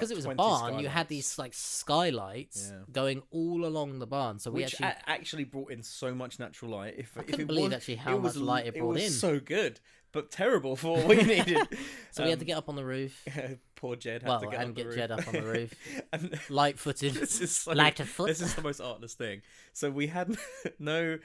[0.00, 2.80] because it was a 20 barn, you had these like skylights Yeah.
[2.92, 4.38] going all along the barn.
[4.38, 6.94] So we which actually, a- actually brought in so much natural light.
[6.98, 8.94] If, I if couldn't it believe was, actually how it was much light it brought
[8.94, 9.10] was in.
[9.10, 9.80] So good,
[10.12, 11.58] but terrible for what we needed.
[12.10, 13.24] so we had to Um, get up on the roof,
[13.76, 14.92] Poor Jed had Well, to get and get.
[14.92, 15.74] Jed up on the roof.
[16.12, 18.26] and light-footed, this is so, light-of-foot.
[18.28, 19.42] This is the most artless thing.
[19.72, 20.36] So we had
[20.78, 21.18] no.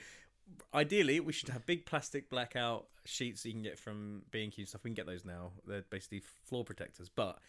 [0.73, 4.83] Ideally, we should have big plastic blackout sheets you can get from B&Q stuff.
[4.83, 5.51] We can get those now.
[5.65, 7.09] They're basically floor protectors.
[7.09, 7.39] But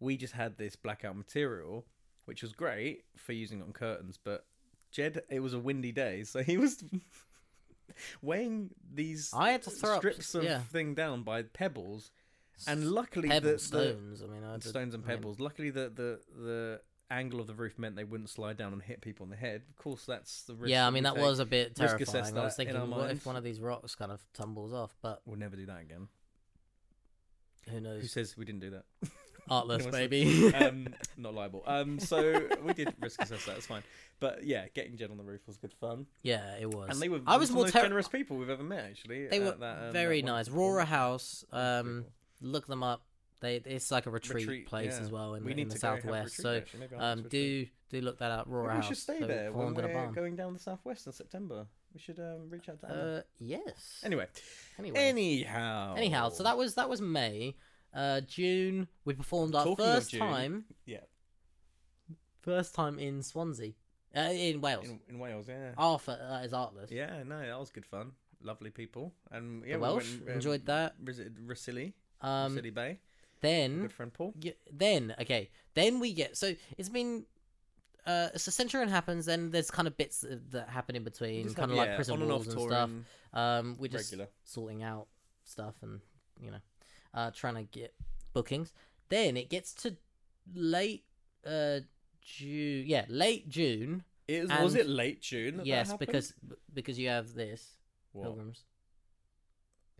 [0.00, 1.86] we just had this blackout material,
[2.24, 4.18] which was great for using on curtains.
[4.22, 4.44] But
[4.90, 6.82] Jed, it was a windy day, so he was
[8.22, 10.60] weighing these I had to throw up, strips of yeah.
[10.60, 12.10] thing down by pebbles.
[12.68, 14.22] And luckily, pebble the, the stones.
[14.22, 15.40] I mean, I did- stones and I mean, pebbles.
[15.40, 16.80] Luckily, the, the the
[17.10, 19.62] angle of the roof meant they wouldn't slide down and hit people in the head.
[19.68, 20.70] Of course, that's the risk.
[20.70, 21.22] yeah, I mean that take.
[21.24, 22.36] was a bit terrifying.
[22.38, 24.94] I was thinking, what if one of these rocks kind of tumbles off?
[25.02, 26.08] But We'll never do that again.
[27.70, 28.02] who knows?
[28.02, 28.84] Who says we didn't do that?
[29.50, 30.52] Artless, baby.
[30.54, 31.62] um, not liable.
[31.66, 33.56] Um, so we did risk assess that.
[33.56, 33.82] It's fine.
[34.20, 36.90] But yeah, getting Jed on the roof was good fun, yeah, it was.
[36.90, 37.20] and they were.
[37.26, 38.84] I was more of the most terri- generous people we've ever met.
[38.84, 40.48] Actually, They were that, um, very that nice.
[40.48, 41.44] Rora House.
[41.52, 42.04] Um,
[42.40, 43.02] look them up.
[43.40, 45.04] They it's like a retreat, Retreat, place yeah.
[45.04, 46.36] as well in, we in the to go have a southwest.
[46.36, 46.80] So actually.
[46.80, 47.70] Maybe I'll um, have to retreat.
[47.90, 48.46] do do look that up.
[48.48, 48.88] Rora Maybe we House.
[48.88, 51.66] should stay So there when performed in a we're going down the southwest in September.
[51.92, 53.02] We should um, reach out to Anna.
[53.18, 54.00] Uh, yes.
[54.04, 54.26] anyway,
[54.78, 54.98] Anyway.
[54.98, 57.54] anyhow, Anyhow, so that was that was May.
[57.94, 60.64] Uh, June we performed our Talking of first June, time.
[60.84, 60.98] yeah.
[62.40, 63.72] First time in Swansea,
[64.14, 64.84] uh, in Wales.
[64.86, 65.46] in, in Wales.
[65.48, 66.90] Yeah, Arthur, that is Artless.
[66.90, 68.12] yeah, no, that was good fun.
[68.42, 70.96] Lovely people, and yeah, the we Welsh went, um, enjoyed that.
[71.02, 72.98] Visited Rhossili, Um, Bay.
[73.40, 74.34] then Good friend Paul.
[74.42, 77.24] y- then okay, then we get so it's been.
[78.06, 81.56] Uh, so Centurion happens, then there's kind of bits that, that happen in between, Just
[81.56, 82.90] kind of like yeah, prison on and walls off and stuff.
[82.90, 84.28] touring, Um, we're just regular.
[84.44, 85.06] sorting out
[85.44, 86.00] stuff and
[86.38, 86.58] you know,
[87.14, 87.94] uh, trying to get
[88.32, 88.72] bookings.
[89.08, 89.96] Then it gets to
[90.54, 91.04] late
[91.46, 91.80] uh
[92.20, 94.02] June, yeah, late June.
[94.26, 95.56] It was, was it late June?
[95.58, 96.06] That that yes, happened?
[96.06, 96.34] because
[96.72, 97.76] because you have this
[98.12, 98.24] What?
[98.24, 98.64] pilgrims.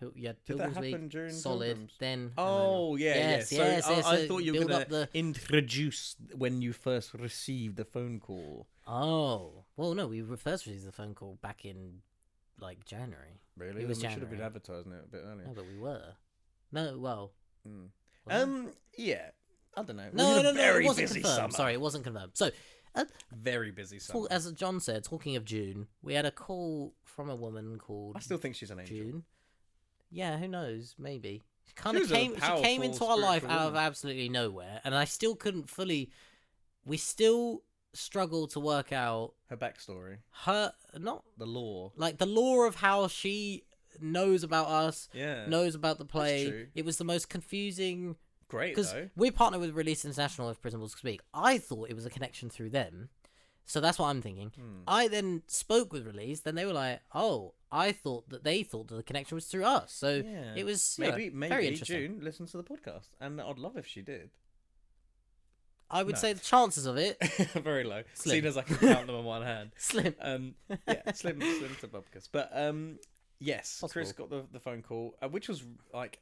[0.00, 1.66] Pil- you had Did that pilgrims happen week, during solid.
[1.68, 1.92] Pilgrims?
[1.98, 3.58] Then Oh yeah, Yes, yeah.
[3.58, 7.14] So yes, I, yes, I so thought you were gonna the- introduce when you first
[7.14, 8.66] received the phone call.
[8.86, 12.00] Oh well, no, we first received the phone call back in
[12.60, 13.40] like January.
[13.56, 13.82] Really?
[13.82, 15.46] It was Then we should have been advertising it a bit earlier.
[15.46, 16.02] No, but we were.
[16.74, 17.32] No, well,
[17.66, 17.88] Mm.
[18.28, 18.68] Um,
[18.98, 19.30] yeah.
[19.76, 20.08] I don't know.
[20.12, 21.36] no, no, a no, it wasn't busy confirmed.
[21.52, 21.52] summer.
[21.52, 22.32] Sorry, it wasn't confirmed.
[22.34, 22.50] So,
[23.32, 24.26] very busy summer.
[24.30, 28.20] as John said, talking of June, we had a call from a woman called I
[28.20, 28.96] still think she's an angel.
[28.96, 29.22] June.
[30.10, 30.94] Yeah, who knows?
[30.98, 32.34] Maybe she kind of came.
[32.34, 36.10] She came into our life spiritual out of absolutely nowhere, and I still couldn't fully.
[36.84, 37.62] We still
[37.94, 41.92] struggle to work out Her backstory, her not the law.
[41.96, 43.64] like the law of how she
[44.01, 45.47] knows about us, Yeah.
[45.47, 46.68] knows about the play.
[46.74, 48.16] It was the most confusing
[48.49, 51.20] Great because we partner with Release International if Prison Walls Speak.
[51.32, 53.09] I thought it was a connection through them,
[53.64, 54.51] so that's what I'm thinking.
[54.55, 54.82] Hmm.
[54.86, 58.88] I then spoke with Release, then they were like, "Oh, I thought that they thought
[58.88, 60.55] that the connection was through us." So Yeah.
[60.55, 61.76] it was you know, maybe maybe.
[61.76, 64.30] June listens to the podcast, and I'd love if she did.
[65.90, 66.20] I would No.
[66.20, 67.18] say the chances of it
[67.55, 68.03] very low.
[68.14, 68.34] Slim.
[68.36, 69.72] Seen as I can count them on one hand.
[69.78, 70.14] slim.
[70.20, 70.55] Um,
[70.88, 72.28] yeah, slim, slim to bubkus.
[72.30, 72.99] But um,
[73.39, 76.20] yes, Chris got the, the phone call, uh, which was like,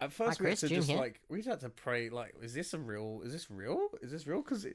[0.00, 0.98] at first Hi, we Chris, had to June just here.
[0.98, 3.22] like we just had to pray like, is this a real?
[3.24, 3.88] Is this real?
[4.02, 4.42] Is this real?
[4.42, 4.66] Because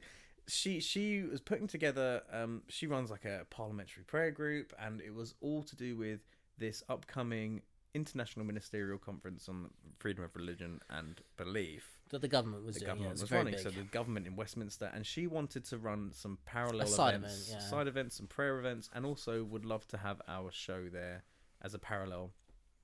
[0.48, 2.22] she she was putting together.
[2.32, 6.22] Um, she runs like a parliamentary prayer group, and it was all to do with
[6.58, 7.62] this upcoming
[7.94, 12.90] international ministerial conference on freedom of religion and belief that the government was the doing.
[12.90, 13.54] Government was, was running.
[13.54, 13.64] big.
[13.64, 17.62] So the government in Westminster, and she wanted to run some parallel side events, event,
[17.64, 17.70] yeah.
[17.70, 21.24] side events, and prayer events, and also would love to have our show there
[21.62, 22.32] as a parallel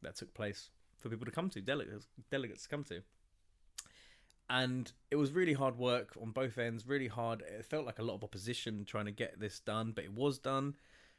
[0.02, 0.70] that took place
[1.00, 3.02] for people to come to, delegates, delegates to come to.
[4.50, 6.86] And it was really hard work on both ends.
[6.86, 7.42] Really hard.
[7.42, 10.38] It felt like a lot of opposition trying to get this done, but it was
[10.38, 10.76] done.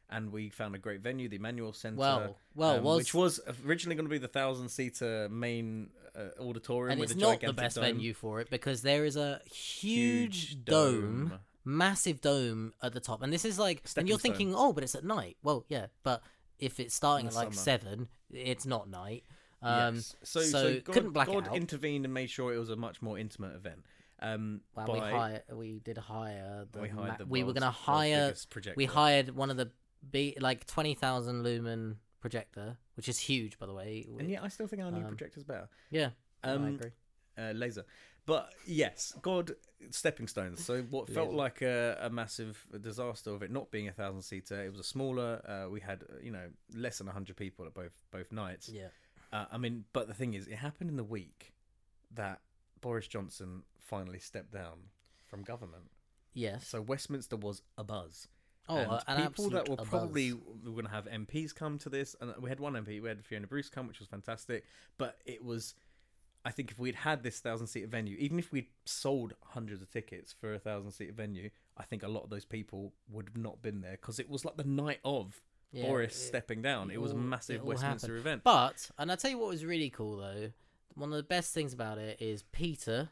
[0.08, 1.98] and we found a great venue, the Emmanuel Centre.
[1.98, 6.40] Well, well, um, was which was originally going to be the thousand seater main uh,
[6.40, 7.84] auditorium and with it's a not the best dome.
[7.84, 11.38] venue for it because there is a huge, Huge dome, dome.
[11.64, 14.30] massive dome at the top, and this is like, and you're stone.
[14.34, 15.36] thinking, oh, but it's at night.
[15.42, 16.22] Well, yeah, but
[16.58, 17.62] if it's starting at like summer.
[17.80, 19.24] seven, it's not night.
[19.62, 20.16] Um, yes.
[20.22, 21.56] So, so so, God, couldn't black it God out.
[21.56, 23.84] intervened and made sure it was a much more intimate event.
[24.20, 26.80] Um, Well, by, we hired, we did hire the.
[26.80, 28.34] we hired ma- the we were gonna hire.
[28.76, 29.70] We hired one of the
[30.10, 34.06] be like twenty thousand lumen projector, which is huge, by the way.
[34.18, 35.68] and yet I still think our new um, projector's better.
[35.90, 36.10] yeah,
[36.44, 36.90] I Um, agree.
[37.38, 37.84] uh, laser.
[38.26, 39.52] But yes, God,
[39.90, 40.64] stepping stones.
[40.64, 44.62] So what felt like a, a massive disaster of it not being a thousand seater,
[44.64, 45.40] it was a smaller.
[45.48, 48.68] Uh, we had you know less than hundred people at both both nights.
[48.68, 48.88] Yeah,
[49.32, 51.54] Uh, I mean, but the thing is, it happened in the week
[52.14, 52.40] that
[52.80, 54.90] Boris Johnson finally stepped down
[55.28, 55.84] from government.
[56.34, 56.66] yes.
[56.68, 58.28] So Westminster was a buzz.
[58.68, 59.84] Oh, and an people that were abuzz.
[59.88, 63.00] probably we were going to have MPs come to this, and we had one MP.
[63.00, 64.64] We had Fiona Bruce come, which was fantastic.
[64.98, 65.76] But it was,
[66.46, 69.90] I think, if we'd had this thousand seat venue, even if we'd sold hundreds of
[69.90, 73.36] tickets for a thousand seat venue, I think a lot of those people would have
[73.36, 75.42] not been there because it was like the night of
[75.72, 76.90] Yeah, Boris it- stepping down.
[76.92, 78.20] It, was a massive Westminster happened.
[78.20, 78.44] event.
[78.44, 80.52] But and I tell you what was really cool though.
[80.94, 83.10] One of the best things about it is Peter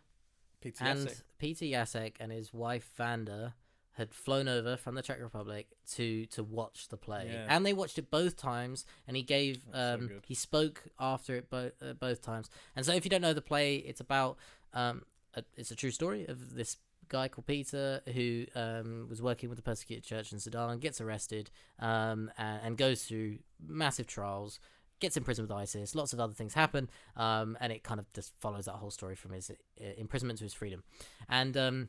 [0.61, 1.12] Peter and.
[1.39, 3.55] Peter Jašek and his wife Vanda
[3.95, 7.47] had flown over from the Czech Republic to to watch the play, Yeah.
[7.49, 8.84] and they watched it both times.
[9.07, 12.51] And he gave That's so um, he spoke after it both uh, both times.
[12.76, 14.36] And so, if you don't know the play, it's about
[14.72, 15.03] um,
[15.34, 16.76] a, it's a true story of this
[17.09, 21.51] guy called Peter who um, was working with the persecuted church in Sudan, gets arrested,
[21.78, 24.59] um, and, and goes through massive trials.
[25.01, 25.95] Gets in prison with ISIS.
[25.95, 29.16] Lots of other things happen, um, and it kind of just follows that whole story
[29.16, 30.82] from his uh, imprisonment to his freedom.
[31.28, 31.88] And um,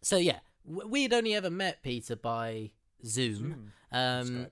[0.00, 2.70] so, yeah, we had only ever met Peter by
[3.04, 3.72] Zoom, Zoom.
[3.92, 4.46] um,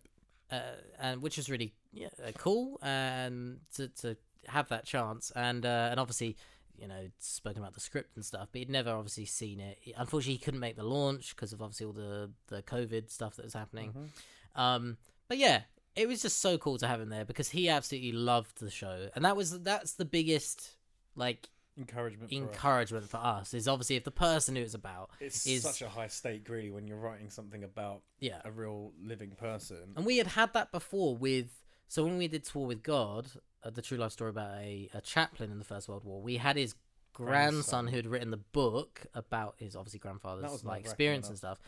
[0.51, 0.61] uh,
[0.99, 5.31] and which was really yeah, uh, cool and to to have that chance.
[5.37, 6.37] And uh, and obviously
[6.79, 9.79] you know spoken about the script and stuff but he'd never obviously seen it.
[9.97, 13.45] Unfortunately he couldn't make the launch because of obviously all the the covid stuff that
[13.45, 13.93] was happening.
[13.93, 14.61] Mhm.
[14.61, 14.97] um
[15.29, 15.63] but yeah
[15.97, 19.09] it was just so cool to have him there because he absolutely loved the show.
[19.15, 20.77] And that was that's the biggest
[21.17, 22.31] like Encouragement.
[22.31, 22.43] for us.
[22.43, 25.89] encouragement for us is obviously if the person who it's about It's is- such a
[25.89, 29.93] high stake, really, when you're writing something about yeah a real living person.
[29.97, 31.63] And we had had that before with.
[31.89, 33.27] So when we did Tour with God,
[33.65, 36.37] uh, the true life story about a, a chaplain in the First World War, we
[36.37, 36.75] had his
[37.13, 37.87] grandson, Grandson.
[37.89, 41.59] who had written the book about his obviously grandfather's like experience and stuff.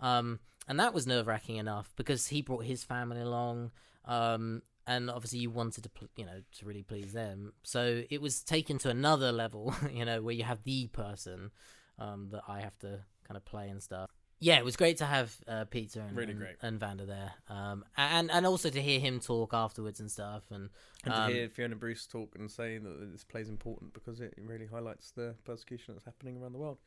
[0.00, 3.72] Um, and that was nerve wracking enough because he brought his family along.
[4.04, 7.52] Um, and obviously you wanted to, you know, to really please them.
[7.62, 11.50] So it was taken to another level, you know, where you have the person
[11.98, 14.10] um, that I have to kind of play and stuff.
[14.42, 17.84] Yeah, it was great to have uh, Peter and, Really and, and Vanda there, um,
[17.96, 20.68] and and also to hear him talk afterwards and stuff, and,
[21.04, 24.20] And um, to hear Fiona Bruce talk and say that this play is important because
[24.20, 26.78] it really highlights the persecution that's happening around the world.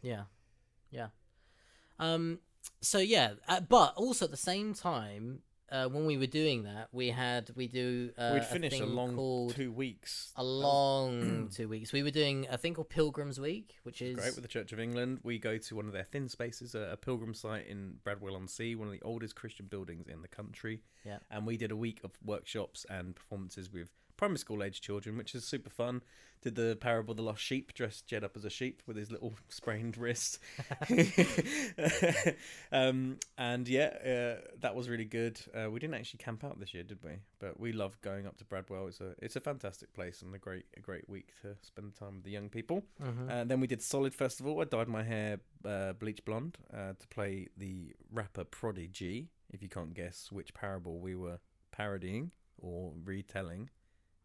[0.00, 0.22] Yeah,
[0.90, 1.08] yeah.
[1.98, 2.38] Um.
[2.80, 5.40] So yeah, uh, but also at the same time,
[5.72, 8.94] uh, when we were doing that, we had we do uh, We'd finish a, thing
[8.94, 10.32] long two weeks.
[10.36, 11.92] a long two weeks.
[11.92, 14.78] We were doing a thing called Pilgrims Week, which is Great with the Church of
[14.78, 15.20] England.
[15.22, 18.46] We go to one of their thin spaces, a, a pilgrim site in Bradwell on
[18.48, 20.82] Sea, one of the oldest Christian buildings in the country.
[21.04, 21.18] Yeah.
[21.30, 25.34] And we did a week of workshops and performances with primary school age children, which
[25.34, 26.02] is super fun.
[26.42, 29.12] Did the parable of the lost sheep, dressed Jed up as a sheep with his
[29.12, 30.40] little sprained wrist.
[32.72, 35.40] um, and yeah, uh, that was really good.
[35.54, 37.12] Uh, we didn't actually camp out this year, did we?
[37.38, 38.88] But we love going up to Bradwell.
[38.88, 42.16] It's a it's a fantastic place and a great a great week to spend time
[42.16, 42.82] with the young people.
[43.00, 43.30] Mhm.
[43.30, 44.60] And then we did Solid Festival.
[44.60, 49.28] I dyed my hair uh, bleach blonde uh, to play the rapper Prodigy.
[49.50, 51.38] If you can't guess which parable we were
[51.70, 53.70] parodying or retelling,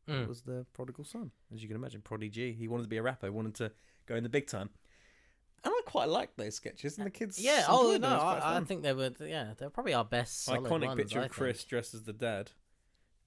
[0.07, 0.23] Mm.
[0.23, 1.31] it was the prodigal son.
[1.53, 2.53] As you can imagine, Prodigy.
[2.53, 3.27] He wanted to be a rapper.
[3.27, 3.71] He wanted to
[4.05, 4.69] go in the big time.
[5.63, 7.39] And I quite like those sketches, and the kids.
[7.39, 7.65] yeah.
[7.67, 8.03] Oh no, them.
[8.03, 9.11] It was quite I, I think they were.
[9.19, 11.69] Yeah, they're probably our best iconic ones, picture I of Chris think.
[11.69, 12.51] dressed as the dad,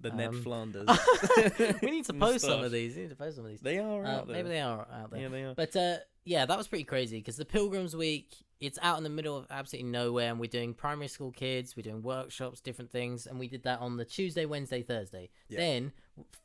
[0.00, 0.88] the Ned Um, Flanders.
[1.82, 2.64] we need to post some Moustache.
[2.66, 2.96] of these.
[2.96, 3.60] We need to post some of these.
[3.60, 4.36] They are Uh, out there.
[4.36, 5.20] maybe they are out there.
[5.20, 5.54] Yeah, they are.
[5.54, 8.28] But uh, yeah, that was pretty crazy because the Pilgrims Week,
[8.60, 11.82] it's out in the middle of absolutely nowhere, and we're doing primary school kids, we're
[11.82, 15.30] doing workshops, different things, and we did that on the Tuesday, Wednesday, Thursday.
[15.48, 15.58] Yeah.
[15.60, 15.92] Then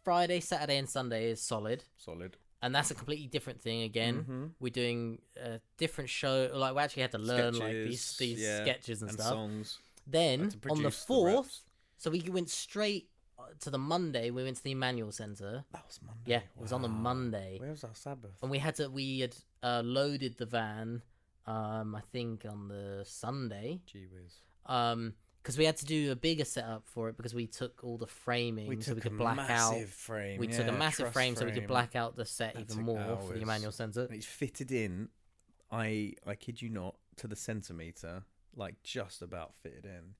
[0.04, 2.38] Friday, Saturday, and Sunday is solid, Solid.
[2.62, 4.24] and that's a completely different thing again.
[4.30, 4.52] Mhm.
[4.62, 8.40] We're doing a different show, like we actually had to learn like these Sketches, these
[8.42, 9.30] yeah, sketches and, and stuff.
[9.32, 9.80] songs.
[10.08, 11.62] Then Had to on the produce the fourth, raps.
[11.98, 13.10] so we went straight
[13.62, 14.30] to the Monday.
[14.32, 15.64] We went to the Emmanuel Center.
[15.72, 16.22] That was Monday.
[16.26, 16.94] Yeah, it was on the Wow.
[16.96, 17.58] Monday.
[17.60, 18.32] Where was our Sabbath?
[18.42, 21.02] and we had to we had uh, loaded the van
[21.48, 24.34] um i think on the sunday Gee whiz.
[24.66, 27.98] um because we had to do a bigger setup for it because we took all
[28.00, 29.48] the framing We so we took could a black out.
[29.74, 30.40] massive frame.
[30.40, 31.68] We took a yeah, massive truss frame, so we could frame.
[31.68, 33.42] black out the set That even took more for the hours.
[33.44, 34.06] Emmanuel Centre.
[34.06, 35.10] And It's fitted in.
[35.72, 38.24] I I kid you not to the centimeter,
[38.56, 40.16] like just about fitted in.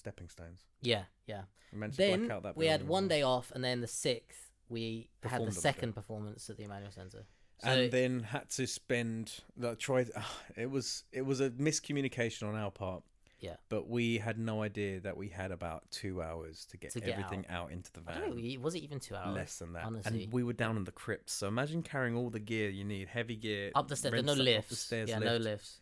[0.00, 0.64] Stepping stones.
[0.80, 1.42] Yeah, yeah.
[1.72, 3.86] Managed to Then black out that we had building one day off, and then the
[3.86, 7.26] sixth we had Performed the on the second performance at the Emmanuel Centre.
[7.62, 10.10] So and then had to spend like tried
[10.56, 13.02] it was it was a miscommunication on our part
[13.40, 13.56] Yeah.
[13.68, 17.10] but we had no idea that we had about two hours to get To get
[17.10, 17.70] everything out.
[17.70, 19.34] into the I don't know, van was it even two hours?
[19.36, 20.24] less than that honestly.
[20.24, 23.08] and we were down in the crypts so imagine carrying all the gear you need
[23.08, 24.64] heavy gear Up the stairs, no stuff lifts.
[24.66, 25.30] up the stairs yeah, lift.
[25.30, 25.80] no lifts.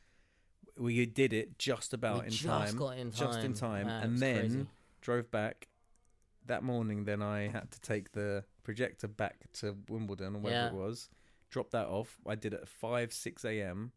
[0.79, 3.27] We did it just about we in just time got in time.
[3.27, 4.67] just in time and then crazy.
[5.01, 5.69] drove back
[6.47, 10.69] that morning then i had to take the projector back to wimbledon or wherever Yeah.
[10.69, 11.09] it was
[11.51, 13.93] drop that off i did it at 5 6 a.m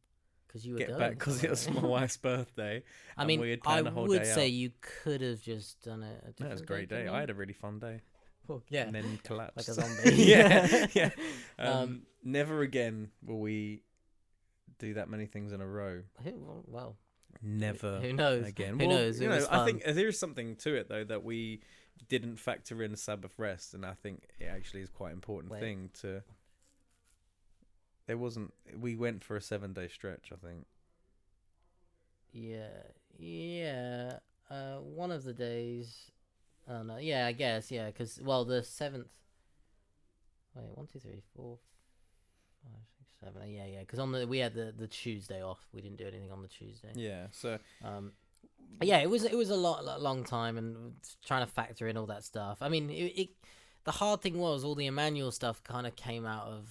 [0.47, 2.83] because you were get going back because it was my wife's birthday.
[3.17, 4.51] I mean, we I planned the whole would say out.
[4.51, 6.21] you could have just done it.
[6.27, 7.03] A That was a great day.
[7.03, 8.01] couldn't I had a really fun day.
[8.49, 9.55] Well, yeah, And then collapsed.
[9.55, 10.21] like a zombie.
[10.25, 11.11] yeah, yeah.
[11.57, 13.83] Um, Um, never again will we
[14.81, 16.01] do that many things in a row.
[16.23, 16.97] Who, well,
[17.41, 18.47] Never who knows?
[18.47, 18.79] again.
[18.79, 19.21] Who well, knows?
[19.21, 21.61] You know, I think there is something to it though that we
[22.09, 25.61] didn't factor in Sabbath rest, and I think it actually is quite important Wait.
[25.61, 26.23] thing to.
[28.07, 28.53] There wasn't.
[28.77, 30.31] We went for a seven-day stretch.
[30.33, 30.65] I think.
[32.33, 32.67] Yeah,
[33.17, 34.19] yeah.
[34.49, 36.11] Uh, one of the days.
[36.67, 39.07] Oh no, yeah, I guess, yeah, because well, the seventh.
[40.55, 41.57] Wait, one, two, three, four,
[42.63, 42.81] five,
[43.23, 43.49] seven.
[43.49, 43.79] Yeah, yeah.
[43.81, 45.59] Because on the we had the the Tuesday off.
[45.73, 46.91] We didn't do anything on the Tuesday.
[46.95, 47.27] Yeah.
[47.31, 48.13] So Um,
[48.81, 50.93] yeah, it was it was a lot, lot long time and
[51.25, 52.57] trying to factor in all that stuff.
[52.61, 53.29] I mean, it, it
[53.83, 56.67] the hard thing was all the Emmanuel stuff kind of came out of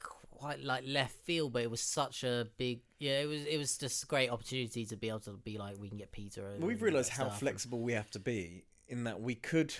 [0.00, 3.20] quite like left field, but it was such a big yeah.
[3.20, 5.88] It was it was just a great opportunity to be able to be like we
[5.88, 6.46] can get Peter.
[6.46, 9.74] Over We've realised how stuff and- flexible we have to be in that we could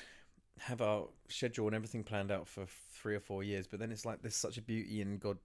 [0.61, 4.05] have our schedule and everything planned out for three or four years, but then it's
[4.07, 5.39] like there's such a beauty in God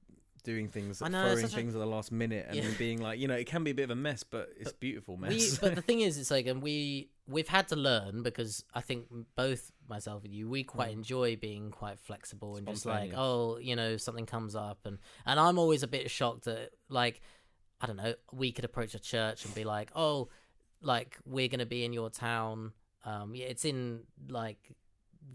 [0.44, 2.70] doing things, know, throwing such a- things at the last minute, and Yeah.
[2.80, 5.16] being like, you know, it can be a bit of a mess, but it's beautiful
[5.18, 5.30] mess.
[5.30, 8.82] We, but the thing is, it's like, and we we've had to learn because I
[8.82, 10.94] think both myself and you, we quite Mm.
[10.94, 15.40] enjoy being quite flexible and just like, oh, you know, something comes up, and and
[15.40, 17.22] I'm always a bit shocked that like,
[17.80, 20.30] I don't know, we could approach a church and be like, oh,
[20.82, 22.74] like we're gonna be in your town,
[23.06, 24.72] um, yeah, it's in like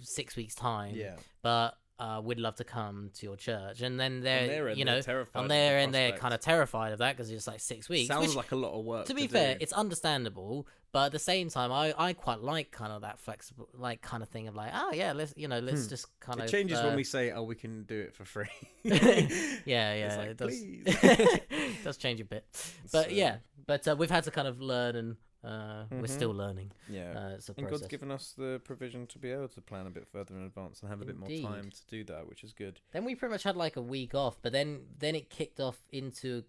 [0.01, 4.21] six weeks time, yeah, but uh, we'd love to come to your church, and then
[4.21, 7.47] they're, you know, terrified on their end, they're kind of terrified of that because it's
[7.47, 9.07] like six weeks, sounds which like a lot of work.
[9.07, 12.93] to be fair, it's understandable, but at the same time, I, I quite like kind
[12.93, 15.85] of that flexible, like kind of thing of like, oh yeah, let's you know, let's
[15.85, 15.89] Hmm.
[15.89, 18.25] just kind it of changes when uh, we say, "Oh, we can do it for
[18.27, 18.47] free."
[18.83, 20.49] yeah, yeah, like, it does.
[20.49, 22.45] "Please." it does change a bit,
[22.93, 25.17] but So, yeah, but uh, we've had to kind of learn, and
[25.47, 26.11] uh, we're Mhm.
[26.11, 26.73] still learning.
[26.89, 27.13] yeah.
[27.39, 27.69] Uh, And.
[27.69, 30.81] God's given us the provision to be able to plan a bit further in advance
[30.81, 32.81] and have a bit more time to do that, which is good.
[32.93, 35.79] Then we pretty much had like a week off, but then then it kicked off
[35.91, 36.45] into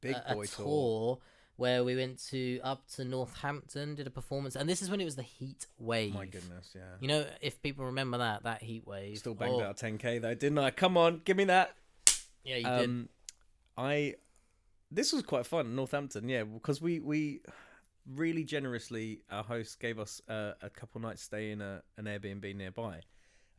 [0.00, 1.18] Big a, a tour, tour.
[1.56, 5.04] where we went to up to Northampton, did a performance, and this is when it
[5.04, 6.14] was the heat wave.
[6.14, 6.96] My goodness, yeah.
[7.00, 10.34] You know, if people remember that that heat wave, Still banged oh, out 10k though,
[10.34, 10.70] didn't I?
[10.70, 11.76] Come on, give me that.
[12.44, 12.84] Yeah, you did.
[12.84, 13.08] Um,
[13.76, 14.14] I
[14.90, 17.42] this was quite fun, Northampton, yeah, because we we
[18.06, 22.54] really generously our host gave us uh, a couple nights stay in a, an Airbnb
[22.56, 23.00] nearby,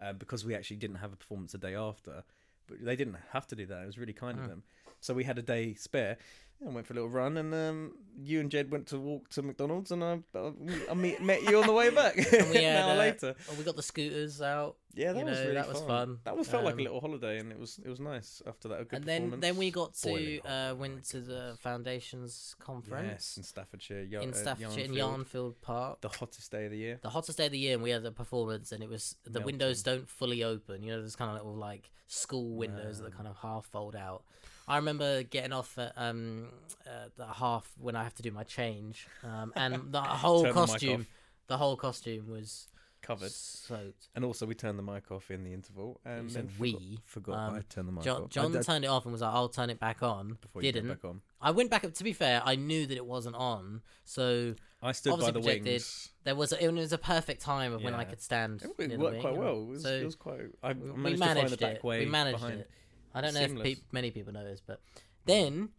[0.02, 2.24] uh, because we actually didn't have a performance a day after,
[2.68, 3.84] but they didn't have to do that.
[3.84, 4.44] It was really kind Mm.
[4.44, 4.64] of them.
[5.00, 6.18] So we had a day spare.
[6.64, 9.42] And went for a little run, and um, you and Jed went to walk to
[9.42, 10.52] McDonald's, and I, I,
[10.92, 12.16] I meet, met you on the way back.
[12.18, 15.26] And we an hour uh, later, Oh, we got the scooters out, yeah, that you
[15.26, 15.88] was know, really that was fun.
[15.88, 16.20] fun.
[16.24, 18.68] That was felt like a Um, little holiday, and it was it was nice after
[18.70, 18.88] that.
[18.92, 24.04] And then then we got to uh, went to the foundations conference Yes, in Staffordshire,
[24.04, 25.26] Yar- in uh, Staffordshire in Yarnfield.
[25.32, 26.02] Yarnfield Park.
[26.02, 27.00] the hottest day of the year.
[27.02, 29.32] the hottest day of the year, and we had a performance, and it was the
[29.32, 29.46] Melting.
[29.46, 30.84] windows don't fully open.
[30.84, 34.24] You know, there's kind of little like school windows that kind of half fold out.
[34.68, 36.50] I remember getting off at um
[36.86, 40.52] uh, the half when I have to do my change, um, and the whole the
[40.54, 41.08] costume,
[41.48, 42.68] the whole costume was
[43.12, 44.08] Covered, soaked.
[44.16, 47.00] and also we turned the mic off in the interval, and then forgot, we.
[47.06, 48.30] forgot Um, I turned the mic John, off.
[48.30, 50.88] John I, turned it off and was like, "I'll turn it back on." before Didn't.
[50.88, 51.22] back on.
[51.42, 51.94] I went back up.
[51.96, 55.66] To be fair, I knew that it wasn't on, so I stood by the projected.
[55.66, 56.10] wings.
[56.24, 58.62] there was a, it was a perfect time of when I could stand.
[58.64, 59.62] It, it worked wing, quite well.
[59.62, 60.40] It was, so it was quite.
[60.64, 61.84] I we- managed, to managed find the back it.
[61.84, 62.60] way we managed behind.
[62.62, 62.70] it.
[63.14, 64.80] I don't know if pe- many people know this, but
[65.26, 65.70] then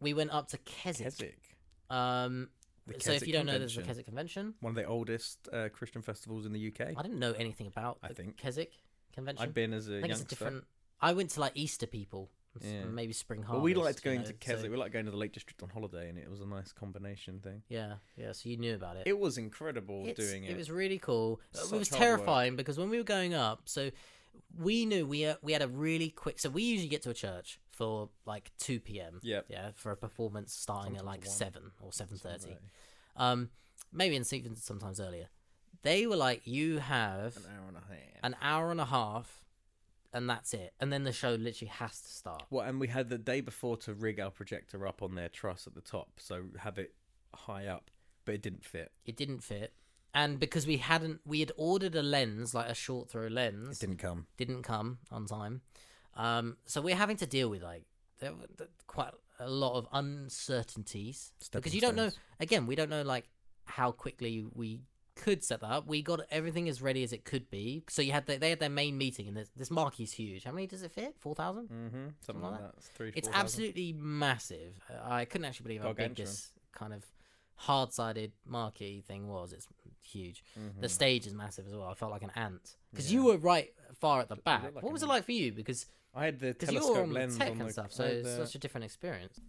[0.00, 1.04] we went up to Keswick.
[1.06, 1.38] Keswick.
[1.88, 2.48] Um,
[2.86, 3.82] The so if Keswick you don't know, there's the.
[3.82, 4.54] Keswick Convention.
[4.60, 6.94] one of the oldest uh, Christian festivals in the UK.
[6.96, 8.36] I didn't know anything about I the think.
[8.36, 8.72] Keswick
[9.12, 9.42] Convention.
[9.42, 10.22] I've been as a I think youngster.
[10.24, 10.64] it's a different.
[11.00, 12.30] I went to like Easter people
[12.60, 12.84] Yeah.
[12.84, 13.64] maybe Spring Harvest.
[13.64, 14.70] we liked going to Keswick.
[14.70, 17.40] We liked going to the Lake District on holiday, and it was a nice combination
[17.40, 17.62] thing.
[17.68, 18.32] yeah, yeah.
[18.32, 19.02] So you knew about it.
[19.06, 20.52] It was incredible It's- doing it.
[20.52, 21.40] It was really cool.
[21.52, 22.06] Such it was hard work.
[22.06, 23.90] terrifying because when we were going up, so
[24.58, 26.38] we knew we uh, we had a really quick.
[26.38, 29.20] So we usually get to a church for like two p.m.
[29.22, 29.46] Yep.
[29.48, 31.30] Yeah, for a performance starting at like one.
[31.30, 32.48] seven or seven thirty.
[32.50, 32.58] Right.
[33.30, 33.50] Um,
[33.92, 35.28] maybe in even sometimes earlier.
[35.82, 37.98] They were like, you have An hour and a half.
[38.22, 39.44] an hour and a half,
[40.12, 40.72] and that's it.
[40.80, 42.42] And then the show literally has to start.
[42.50, 45.66] Well, and we had the day before to rig our projector up on their truss
[45.66, 46.94] at the top, so have it
[47.34, 47.90] high up,
[48.24, 48.90] but it didn't fit.
[49.04, 49.74] It didn't fit.
[50.14, 53.80] And because we hadn't, we had ordered a lens, like a short throw lens, It
[53.86, 54.26] didn't come.
[54.38, 55.60] didn't come on time.
[56.16, 57.84] Um, so we're having to deal with like
[58.20, 62.10] there were th- quite a lot of uncertainties because Stepping you don't know.
[62.40, 63.28] Again, we don't know like
[63.64, 64.80] how quickly we
[65.14, 65.86] could set that up.
[65.86, 67.82] We got everything as ready as it could be.
[67.88, 70.44] So you had the, they had their main meeting, and this, this marquee's huge.
[70.44, 71.14] How many does it fit?
[71.18, 71.68] Four thousand.
[71.68, 72.06] Mm-hmm.
[72.24, 72.74] Something like like that.
[72.78, 73.12] It's three.
[73.14, 73.40] It's 4,000.
[73.40, 74.80] absolutely massive.
[74.90, 76.26] Uh, I couldn't actually believe how big Gargantuan.
[76.26, 77.04] this kind of
[77.56, 79.52] hard-sided marquee thing was.
[79.52, 79.66] It's
[80.02, 80.44] huge.
[80.58, 80.80] Mm-hmm.
[80.80, 81.88] The stage is massive as well.
[81.88, 83.18] I felt like an ant because Yeah.
[83.20, 84.74] you were right far at the back.
[84.74, 85.52] like what was it like for you?
[85.52, 85.86] Because
[86.16, 88.58] I had the you're telescope the lens tech on and stuff, so it's such a
[88.58, 89.40] different experience.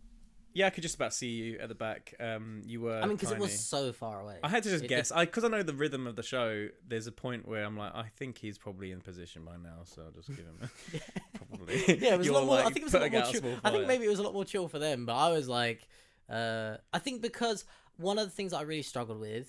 [0.53, 2.15] Yeah, I could just about see you at the back.
[2.19, 2.99] Um, you were.
[2.99, 4.39] I mean, because it was so far away.
[4.43, 5.11] I had to just It- guess.
[5.11, 6.69] I because I know the rhythm of the show.
[6.87, 10.01] There's a point where I'm like, I think he's probably in position by now, so
[10.03, 10.57] I'll just give him.
[10.63, 11.75] A, probably.
[11.99, 12.59] yeah, it was a You're, lot more.
[12.59, 13.59] I think it was a lot more chill.
[13.63, 15.87] I think maybe it was a lot more chill for them, but I was like,
[16.27, 17.63] uh, I think because
[17.97, 19.47] one of the things I really struggled with,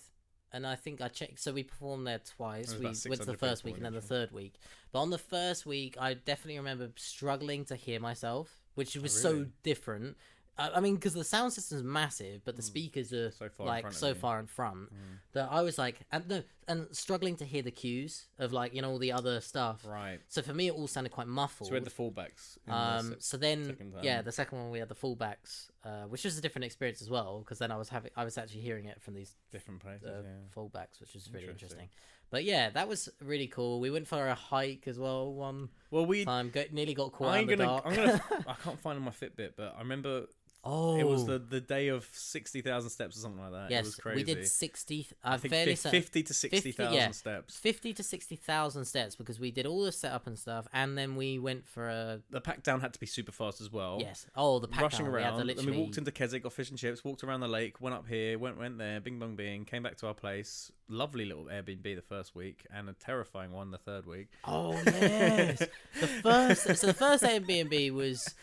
[0.52, 1.40] and I think I checked.
[1.40, 2.74] So we performed there twice.
[2.74, 4.54] was We went to the first week and then the third week.
[4.92, 9.28] But on the first week, I definitely remember struggling to hear myself, which was so
[9.28, 9.52] Oh, really?
[9.62, 10.16] different.
[10.58, 13.30] I, I mean, because the sound system is massive, but the speakers are.
[13.30, 14.14] So far in like front so.
[14.14, 14.88] Far in front
[15.32, 18.82] that I was like, and no, and struggling to hear the cues of like you
[18.82, 19.84] know all the other stuff.
[19.86, 20.18] right.
[20.28, 21.68] So for me, it all sounded quite muffled.
[21.68, 22.58] So we had the foldbacks.
[22.66, 23.92] in the Um, so then, time.
[24.02, 27.08] yeah, the second one we had the foldbacks, uh, which was a different experience as
[27.10, 30.06] well, because then I was having, I was actually hearing it from these different places.
[30.08, 30.30] uh, yeah.
[30.56, 31.78] foldbacks, which was really Interesting.
[31.80, 31.88] interesting.
[32.30, 33.80] But yeah, that was really cool.
[33.80, 36.26] We went for a hike as well one Well, we.
[36.26, 36.52] time.
[36.72, 37.68] Nearly got caught out I'm in the gonna.
[37.68, 37.86] dark.
[37.86, 38.22] I'm gonna.
[38.48, 40.26] I can't find my Fitbit, but I remember
[40.64, 41.26] oh, it was oh.
[41.26, 43.72] the the day of sixty thousand steps or something like that.
[43.72, 44.16] it was yes, crazy.
[44.16, 45.06] we did sixty.
[45.24, 47.10] Uh, I I'm think fairly fif- fifty to sixty thousand yeah.
[47.10, 47.56] steps.
[47.58, 51.38] 50 to 60,000 steps because we did all the setup and stuff and then we
[51.38, 53.98] went for a The pack down had to be super fast as well.
[54.00, 55.14] yes oh the pack rushing down.
[55.14, 55.38] we had to around.
[55.38, 57.94] Then literally we walked into Keswick, got fish and chips, walked around the lake, went
[57.94, 60.70] up here, went went there, bing bong bing, came back to our place.
[60.88, 64.28] Lovely little Airbnb the first week, and a terrifying one the third week.
[64.44, 65.58] Oh yes,
[66.00, 66.76] the first.
[66.76, 68.34] So the first Airbnb was.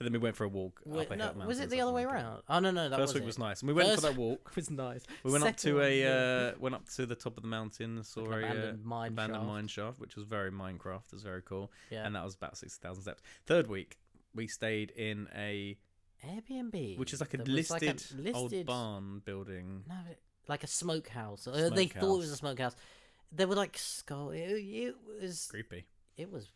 [0.00, 0.80] Then we went for a walk.
[0.86, 2.30] wa- up a no, hill was it the other way something like that.
[2.30, 2.42] around?
[2.48, 3.26] Oh no, no, that First was week it.
[3.26, 4.48] was nice, and we went First- for that walk.
[4.50, 5.04] It was nice.
[5.24, 8.22] We went up to a uh, went up to the top of the mountain, saw
[8.22, 9.46] Like an a uh, abandoned mine abandoned shaft.
[9.48, 11.04] mine shaft, which was very Minecraft.
[11.06, 12.06] It was very cool, yeah.
[12.06, 13.22] and that was about sixty thousand steps.
[13.46, 13.98] Third week,
[14.34, 15.76] we stayed in a
[16.24, 17.82] Airbnb, which is like a was listed,
[18.18, 19.84] like a old listed- barn building.
[19.88, 19.94] No,
[20.48, 21.46] like a smokehouse.
[21.46, 22.72] Uh, they thought it was a Smokehouse.
[22.72, 22.76] smokehouse.
[23.32, 24.30] There were like skull.
[24.30, 25.46] It, it was.
[25.50, 25.84] Creepy,
[26.16, 26.48] It was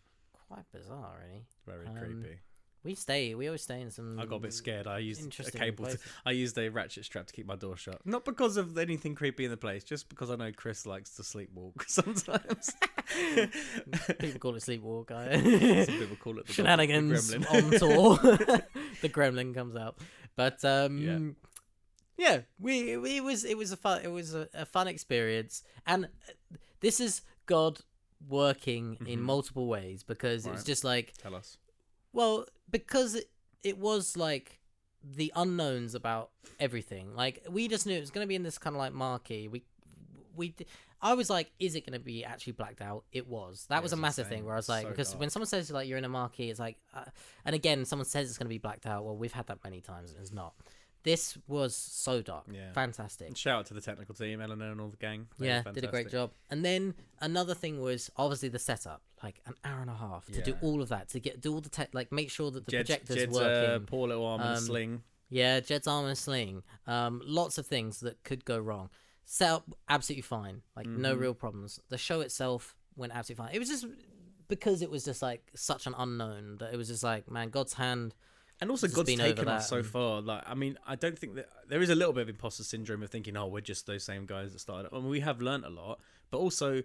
[0.49, 1.45] quite bizarre, really.
[1.67, 2.39] very Um, creepy.
[2.85, 3.35] We stay.
[3.35, 4.21] We always stay in some.
[4.21, 4.87] I got a bit scared.
[4.87, 5.87] I used a cable.
[5.87, 5.99] To.
[6.27, 8.05] I used a ratchet strap to keep my door shut.
[8.05, 11.23] Not because of anything creepy in the place, just because I know Chris likes to
[11.23, 12.73] sleepwalk sometimes.
[14.19, 15.09] People call it sleepwalk.
[15.09, 15.99] Some I...
[15.99, 18.17] people call it the Shenanigans The on tour.
[19.01, 19.97] the gremlin comes out,
[20.37, 21.37] but um,
[22.19, 25.63] yeah, we, we it was it was a fun it was a, a fun experience,
[25.87, 27.81] and uh, this is God
[28.29, 29.23] working in Mhm.
[29.23, 31.57] multiple ways because it was just like Tell us.
[32.15, 33.29] Well, because it,
[33.63, 34.61] it was like
[35.03, 37.15] the unknowns about everything.
[37.15, 39.49] Like we just knew it was going to be in this kind of like marquee.
[39.49, 39.65] We
[40.35, 40.55] we
[41.03, 43.05] I was like, is it going to be actually blacked out?
[43.13, 43.67] It was.
[43.69, 44.39] That It was a massive insane.
[44.39, 45.21] thing where I was like, So because dark.
[45.21, 47.05] when someone says like you're in a marquee, it's like, uh,
[47.45, 49.05] and again, someone says it's going to be blacked out.
[49.05, 50.55] Well, we've had that many times and it's not.
[51.05, 52.47] This was so dark.
[52.51, 52.73] Yeah.
[52.73, 53.29] Fantastic.
[53.29, 55.29] And shout out to the technical team, Eleanor and all the gang.
[55.39, 56.33] They Yeah, did a great job.
[56.51, 60.43] And then another thing was obviously the setup, like an hour and a half to
[60.43, 62.71] do all of that, to get do all the tech, like make sure that the
[62.73, 63.71] Jed's, projector's Jed's working.
[63.71, 65.03] uh, poor little arm and Um, a sling.
[65.29, 66.63] Yeah, Jed's arm and sling.
[66.87, 68.89] Um, lots of things that could go wrong.
[69.27, 71.21] Set up absolutely fine, like no Mhm.
[71.21, 71.81] real problems.
[71.91, 73.55] The show itself went absolutely fine.
[73.55, 73.87] It was just
[74.49, 77.75] because it was just like such an unknown that it was just like, man, God's
[77.75, 78.15] hand.
[78.61, 80.21] And also, God's taken us so far.
[80.21, 83.03] Like, I mean, I don't think that there is a little bit of imposter syndrome
[83.03, 84.91] of thinking, oh, we're just those same guys that started.
[84.93, 86.01] I mean, we have learnt a lot,
[86.31, 86.83] but also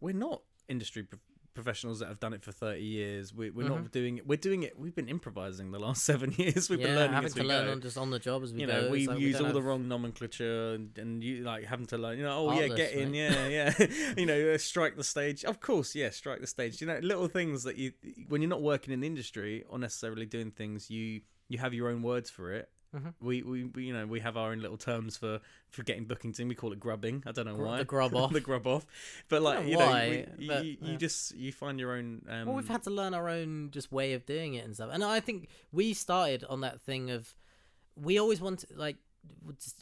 [0.00, 1.06] we're not industry
[1.54, 3.34] professionals that have done it for 30 years.
[3.34, 3.68] We, we're Mhm.
[3.70, 4.26] not doing it.
[4.26, 4.78] We're doing it.
[4.78, 6.70] We've been improvising the last seven years.
[6.70, 7.72] We've been learning having as to we learn go.
[7.72, 8.82] on just on the job as we you go.
[8.82, 11.98] know, we like use don't all the wrong nomenclature and, and you like having to
[11.98, 12.18] learn.
[12.18, 13.18] You know, oh yeah, get in, mate.
[13.18, 13.46] yeah,
[13.78, 13.86] yeah.
[14.16, 15.44] you know, uh, strike the stage.
[15.44, 16.80] Of course, yeah, strike the stage.
[16.80, 17.92] You know, little things that you
[18.28, 21.88] when you're not working in the industry or necessarily doing things, you you have your
[21.90, 22.68] own words for it.
[22.94, 23.14] Mhm.
[23.20, 25.40] We, we we you know we have our own little terms for
[25.70, 26.48] for getting bookings in.
[26.48, 27.22] We call it grubbing.
[27.26, 28.32] I don't know Gr- why the grub off.
[28.32, 28.84] the grub off.
[29.30, 30.96] But like know you know, why, we- but, you, you yeah.
[30.98, 32.22] just you find your own.
[32.28, 34.90] Um, well, we've had to learn our own just way of doing it and stuff.
[34.92, 37.34] And I think we started on that thing of
[37.96, 38.96] we always wanted like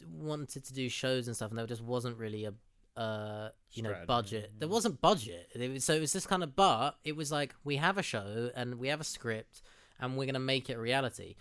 [0.09, 2.53] wanted to do shows and stuff, and there just wasn't really a
[2.99, 4.51] uh you know budget.
[4.59, 6.55] There wasn't budget, it was, so it was this kind of.
[6.55, 9.61] But it was like we have a show and we have a script.
[10.01, 11.35] And we're gonna make it a reality.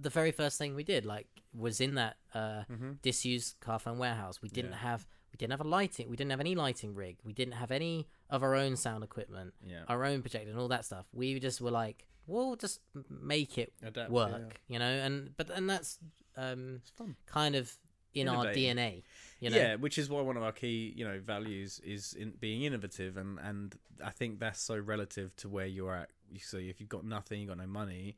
[0.00, 3.00] The very first thing we did, like, was in that uh, Mhm.
[3.02, 4.42] disused car phone warehouse.
[4.42, 4.78] We didn't Yeah.
[4.78, 6.08] have we didn't have a lighting.
[6.08, 7.18] We didn't have any lighting rig.
[7.24, 10.68] We didn't have any of our own sound equipment yeah our own projector and all
[10.68, 11.06] that stuff.
[11.12, 14.92] We just were like, we'll just make it adapt, work, you know.
[15.06, 15.98] And but and that's
[16.36, 16.82] um
[17.26, 17.78] kind of
[18.14, 19.02] in our DNA,
[19.40, 19.56] you know.
[19.56, 23.16] Yeah, which is why one of our key, you know, values is in being innovative,
[23.16, 26.10] and and I think that's so relative to where you're at.
[26.40, 28.16] So if you've got nothing, you've got no money.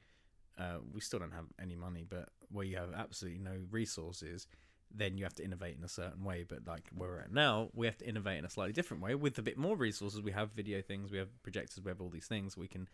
[0.59, 4.47] Uh, we still don't have any money, but where you have absolutely no resources,
[4.91, 6.45] then you have to innovate in a certain way.
[6.49, 9.15] But like where we're at now, we have to innovate in a slightly different way
[9.15, 10.23] with a bit more resources.
[10.23, 12.57] We have video things, we have projectors, we have all these things.
[12.57, 12.89] We can.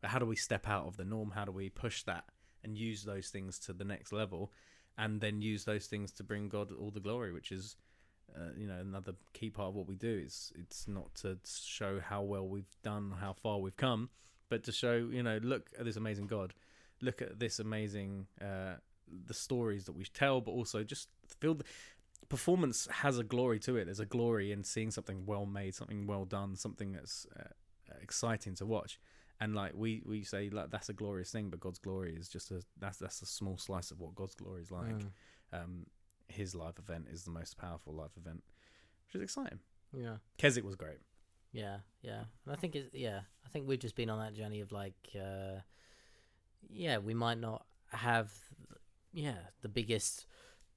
[0.00, 1.32] But how do we step out of the norm?
[1.32, 2.24] How do we push that
[2.62, 4.52] and use those things to the next level,
[4.98, 7.76] and then use those things to bring God all the glory, which is
[8.36, 10.22] uh, you know another key part of what we do.
[10.26, 14.10] Is it's not to show how well we've done how far we've come
[14.48, 16.54] but to show you know look at this amazing god.
[17.00, 18.74] Look at this amazing uh
[19.26, 21.08] the stories that we tell but also just
[21.40, 21.64] feel the
[22.28, 23.86] performance has a glory to it.
[23.86, 27.44] There's a glory in seeing something well made something well done something that's uh,
[28.02, 28.98] exciting to watch
[29.40, 32.50] and like we we say like that's a glorious thing but god's glory is just
[32.50, 35.10] a that's that's a small slice of what god's glory is like Mm,
[35.52, 35.86] um,
[36.28, 38.42] his live event is the most powerful live event,
[39.06, 39.60] which is exciting.
[39.96, 40.98] yeah, Keswick was great.
[41.52, 42.24] yeah, yeah.
[42.44, 43.20] And I think it's yeah.
[43.46, 45.60] I think we've just been on that journey of like, uh
[46.68, 48.30] yeah, we might not have,
[49.14, 50.26] yeah, the biggest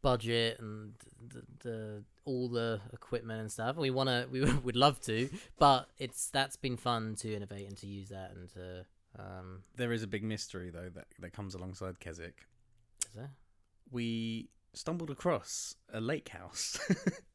[0.02, 0.93] budget and
[1.30, 3.76] the, the all the equipment and stuff.
[3.78, 7.78] We want to, we would love to, but it's that's been fun to innovate and
[7.78, 8.86] to use that and to
[9.20, 9.64] um.
[9.76, 12.45] There is a big mystery though that that comes alongside Keswick.
[13.08, 13.32] Is there?
[13.91, 16.80] We stumbled across a lake house.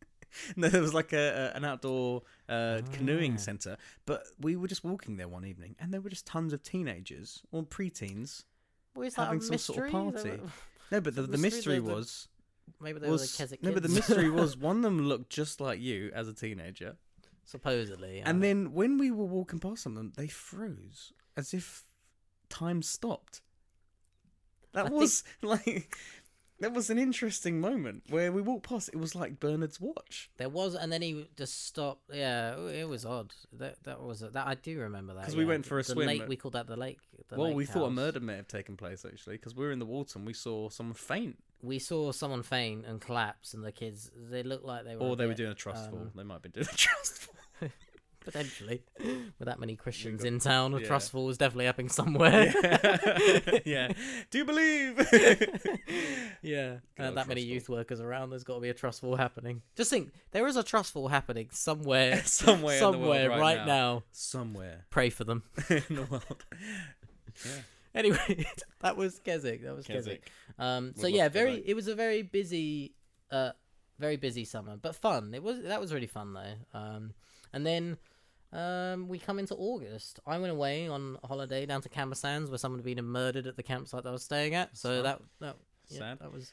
[0.57, 3.39] no, there was like a, a an outdoor uh, canoeing Ah.
[3.39, 6.63] center, but we were just walking there one evening, and there were just tons of
[6.63, 8.45] teenagers or preteens.
[8.95, 10.09] Well, Having some sort of mystery?
[10.09, 10.53] Is that party.
[10.91, 12.29] No, but the, The the mystery mystery was
[12.81, 15.61] Maybe they were the Keswick no, but the mystery was one of them looked just
[15.61, 16.97] like you as a teenager,
[17.45, 18.21] supposedly.
[18.21, 21.85] And then when we were walking past some of them, they froze as if
[22.49, 23.41] time stopped.
[24.73, 25.97] That I think- was like
[26.61, 28.89] that was an interesting moment where we walked past.
[28.93, 32.03] It was like Bernard's watch there was, and then he just stopped.
[32.13, 33.33] Yeah, it was odd.
[33.53, 35.49] That that was that I do remember that 'Cause we yeah.
[35.51, 36.99] went for a the swim Lake, at- we called that the lake.
[37.29, 39.73] The well, lake we thought a murder may have taken place actually because we were
[39.73, 43.65] in the water and we saw someone faint, We saw someone faint and collapse, and
[43.65, 45.03] the kids they looked like they were.
[45.03, 45.99] or they were doing a trust fall.
[46.01, 47.35] um, They might have been doing a trust fall.
[48.27, 50.75] potentially with that many Christians got- in town.
[50.75, 50.87] A yeah.
[50.87, 52.53] trust fall was definitely happening somewhere.
[52.63, 53.59] yeah.
[53.65, 53.93] yeah.
[54.31, 55.09] Do you believe?
[56.43, 58.31] Yeah, uh, that many youth workers around.
[58.31, 59.63] There's got to be a trust fall happening.
[59.75, 63.41] Just think, there is a trust fall happening somewhere, Somewhere, in the world somewhere right,
[63.41, 63.65] right, now.
[63.67, 64.03] now.
[64.13, 65.43] Somewhere Pray for them.
[65.69, 66.45] in the world.
[67.45, 67.51] Yeah.
[67.95, 68.47] Anyway,
[68.81, 69.65] that was Keswick.
[69.65, 70.31] That was Keswick.
[70.59, 71.63] Um, so yeah, very.
[71.67, 72.95] It was a very busy,
[73.31, 73.51] uh,
[73.99, 75.35] very busy summer, but fun.
[75.35, 76.79] It was that was really fun though.
[76.79, 77.15] Um,
[77.53, 77.97] and then,
[78.53, 80.21] um, we come into August.
[80.27, 83.47] I went away on a holiday down to Camber Sands, where someone had been murdered
[83.47, 84.77] at the campsite that I was staying at.
[84.77, 85.05] So Sad.
[85.05, 85.57] that that
[85.89, 86.19] yeah, Sad.
[86.21, 86.53] that was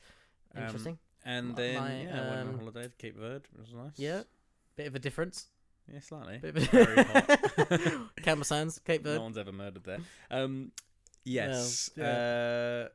[0.55, 0.97] Um, interesting.
[1.25, 3.45] And then my, yeah, I went on um, holiday to Cape Verde.
[3.53, 3.91] It was nice.
[3.97, 4.23] yeah,
[4.75, 5.47] bit of a difference.
[5.91, 6.37] yeah, slightly.
[6.39, 8.15] Bit of Very a hot.
[8.23, 9.17] Camber Sands, Cape Verde.
[9.19, 9.99] no one's ever murdered there.
[10.29, 10.71] Um,
[11.23, 11.89] yes.
[11.95, 12.03] No,
[12.85, 12.89] Uh,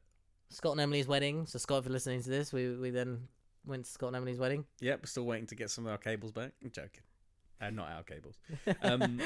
[0.51, 1.47] Scott and Emily's wedding.
[1.47, 3.29] So Scott, if you're listening to this, we we then
[3.67, 4.65] went to Scott and Emily's wedding.
[4.81, 5.01] yep.
[5.03, 6.53] We're still waiting to get some of our cables back.
[6.63, 7.03] I'm joking.
[7.61, 8.37] Uh, not our cables.
[8.83, 9.21] Um,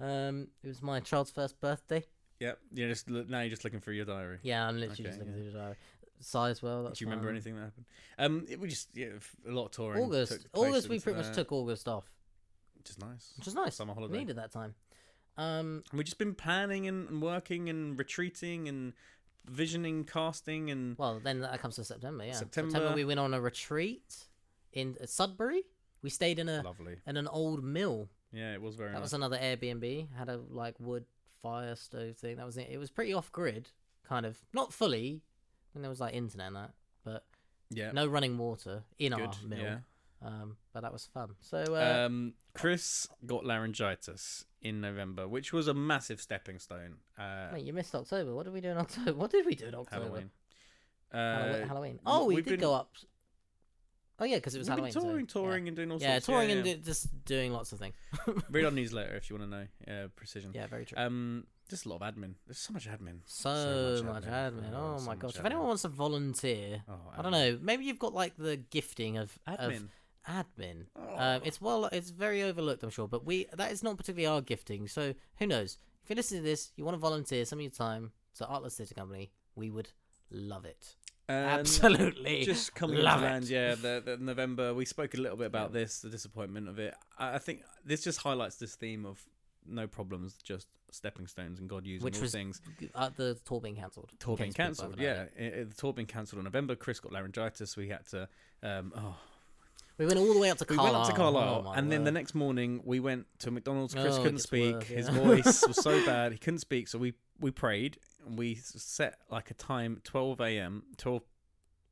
[0.00, 2.04] um, it was my child's first birthday.
[2.40, 2.58] Yep.
[2.72, 4.38] You're just lo- now you're just looking through your diary.
[4.42, 5.40] Yeah, I'm literally Okay, just looking yeah.
[5.42, 5.74] through the diary.
[6.20, 6.84] Size well.
[6.84, 7.34] That's Do you remember fine.
[7.36, 7.86] anything that happened?
[8.18, 10.02] Um, it was just yeah, f- a lot of touring.
[10.04, 10.32] August.
[10.32, 12.10] took place August, we into pretty much that, took August off,
[12.78, 13.32] Which is nice.
[13.36, 13.74] which is nice.
[13.74, 14.18] Summer We holiday.
[14.18, 14.74] needed that time.
[15.36, 18.94] Um, And we've just been planning and, and working and retreating and
[19.46, 22.24] visioning, casting and well, then that comes to September.
[22.24, 22.92] Yeah, September.
[22.94, 24.16] we went on a retreat
[24.72, 25.64] in uh, Sudbury.
[26.06, 26.96] We stayed in a lovely.
[27.04, 29.02] in an old mill Yeah, it was very That nice.
[29.06, 30.06] was another Airbnb.
[30.16, 31.04] Had a like wood
[31.42, 32.36] fire stove thing.
[32.36, 32.68] That was it.
[32.70, 33.70] It was pretty off grid,
[34.08, 35.22] kind of not fully.
[35.74, 36.70] And there was like internet and that,
[37.04, 37.24] but
[37.70, 39.58] yeah, no running water in our mill.
[39.58, 39.78] Yeah.
[40.22, 41.30] Um, but that was fun.
[41.40, 46.98] So uh, Um, Chris got laryngitis in November, which was a massive stepping stone.
[47.18, 48.32] Uh, wait, you missed October.
[48.32, 49.12] What did we do in October?
[49.20, 50.04] What did we do in October?
[50.04, 50.30] Halloween.
[51.12, 51.98] Uh, Halloween.
[52.06, 52.92] Oh, we we've did been- go up.
[54.18, 54.92] Oh yeah, because it was we've Halloween.
[54.92, 55.32] been so, touring, yeah.
[55.32, 56.26] touring, and doing all Yeah, sorts.
[56.26, 57.94] touring yeah, and do- just doing lots of things.
[58.50, 59.66] Read our newsletter if you want to know.
[59.86, 60.52] Yeah, precision.
[60.54, 60.96] yeah, very true.
[60.98, 62.34] Um, just a lot of admin.
[62.46, 63.18] There's so much admin.
[63.26, 64.72] so, much admin.
[64.74, 65.34] Oh, Oh, so my much gosh!
[65.36, 65.46] If admin.
[65.46, 67.52] anyone wants to volunteer, Oh, I don't admin.
[67.54, 67.58] know.
[67.60, 69.88] Maybe you've got like the gifting of of Admin.
[70.28, 70.86] admin.
[70.96, 71.16] Oh.
[71.18, 74.40] Um, it's well, it's very overlooked, I'm sure, but we that is not particularly our
[74.40, 74.88] gifting.
[74.88, 75.78] So who knows?
[76.04, 78.76] If you listen to this, you want to volunteer some of your time to Artless
[78.76, 79.88] Theatre Company, we would
[80.30, 80.94] love it.
[81.28, 83.30] And Absolutely, just coming love to it.
[83.30, 84.72] land, yeah, the, the November.
[84.74, 86.94] We spoke a little bit about this, the disappointment of it.
[87.18, 89.20] I, I think this just highlights this theme of
[89.66, 92.60] no problems, just stepping stones, and God using Which all was things.
[92.94, 94.10] Uh, the tour being cancelled.
[94.20, 95.24] Tour being cancelled, yeah.
[95.36, 95.54] it.
[95.56, 96.76] I- I- the tour being cancelled in November.
[96.76, 97.76] Chris got laryngitis.
[97.76, 98.28] We had to.
[98.62, 99.16] Um, oh,
[99.98, 100.92] We went all the way up to we Carlisle.
[100.94, 103.94] went up to Carlisle, Oh, and then the next morning we went to McDonald's.
[103.94, 104.74] Chris Oh, couldn't speak.
[104.76, 106.86] worse, His voice was so bad he couldn't speak.
[106.86, 111.22] So we we prayed we set like a time, 12 a.m., 12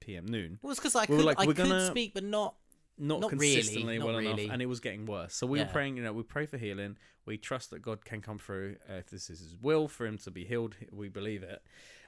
[0.01, 0.27] p.m.
[0.27, 0.59] noon.
[0.63, 2.55] Well, it's because I we could, like, I could gonna- speak, but not.
[2.97, 4.45] Not, Not really, consistently not well really.
[4.45, 5.35] enough, and it was getting worse.
[5.35, 5.97] So we were praying.
[5.97, 6.97] You know, we pray for healing.
[7.27, 8.77] We trust that God can come through.
[8.89, 11.61] Uh, if this is His will for him to be healed, we believe it.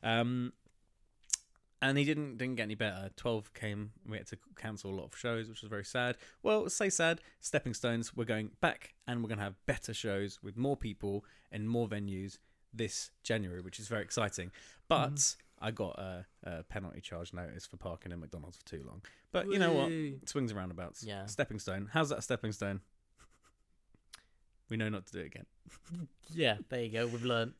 [0.05, 0.53] Um,
[1.83, 3.11] and he didn't didn't get any better.
[3.16, 3.91] Twelve came.
[4.09, 6.16] We had to cancel a lot of shows, which was very sad.
[6.43, 7.20] Well, say sad.
[7.41, 8.16] Stepping stones.
[8.16, 11.89] We're going back, and we're going to have better shows with more people and more
[11.89, 12.39] venues
[12.77, 14.51] this January, which is very exciting.
[14.89, 15.43] But Mm-hmm.
[15.59, 19.01] I got a, a penalty charge notice for parking in McDonald's for too long.
[19.33, 19.91] But you know what?
[20.29, 21.03] Swings and roundabouts.
[21.03, 21.24] Yeah.
[21.24, 21.89] Stepping stone.
[21.91, 22.81] How's that stepping stone?
[24.68, 25.47] we know not to do it again.
[26.35, 27.07] Yeah, there you go.
[27.07, 27.53] We've learned.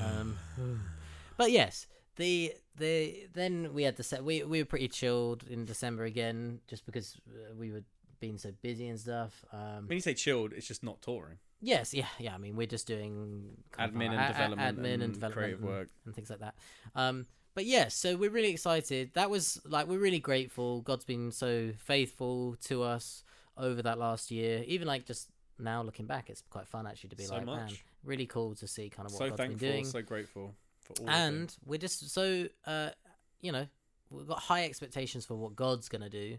[0.00, 0.38] Um,
[1.36, 1.86] but yes,
[2.16, 4.22] the the then we had the set.
[4.22, 7.82] We we were pretty chilled in December again, just because uh, we were
[8.20, 9.44] being so busy and stuff.
[9.52, 11.38] Um, When you say chilled, it's just not touring.
[11.60, 12.34] yes, yeah, yeah.
[12.34, 15.88] I mean, we're just doing Admin and development admin and, and development creative and- work.
[16.04, 16.54] and things like that.
[16.94, 19.10] Um, but yeah, so we're really excited.
[19.14, 20.80] That was like we're really grateful.
[20.82, 23.22] God's been so faithful to us
[23.56, 24.64] over that last year.
[24.66, 27.70] Even like just now looking back, it's quite fun actually to be So like, man,
[28.02, 29.84] really cool to see kind of what So God's thankful, been doing.
[29.84, 31.08] so grateful for all.
[31.08, 32.90] and we're just so uh
[33.40, 33.66] you know
[34.10, 36.36] we've got high expectations for what god's gonna do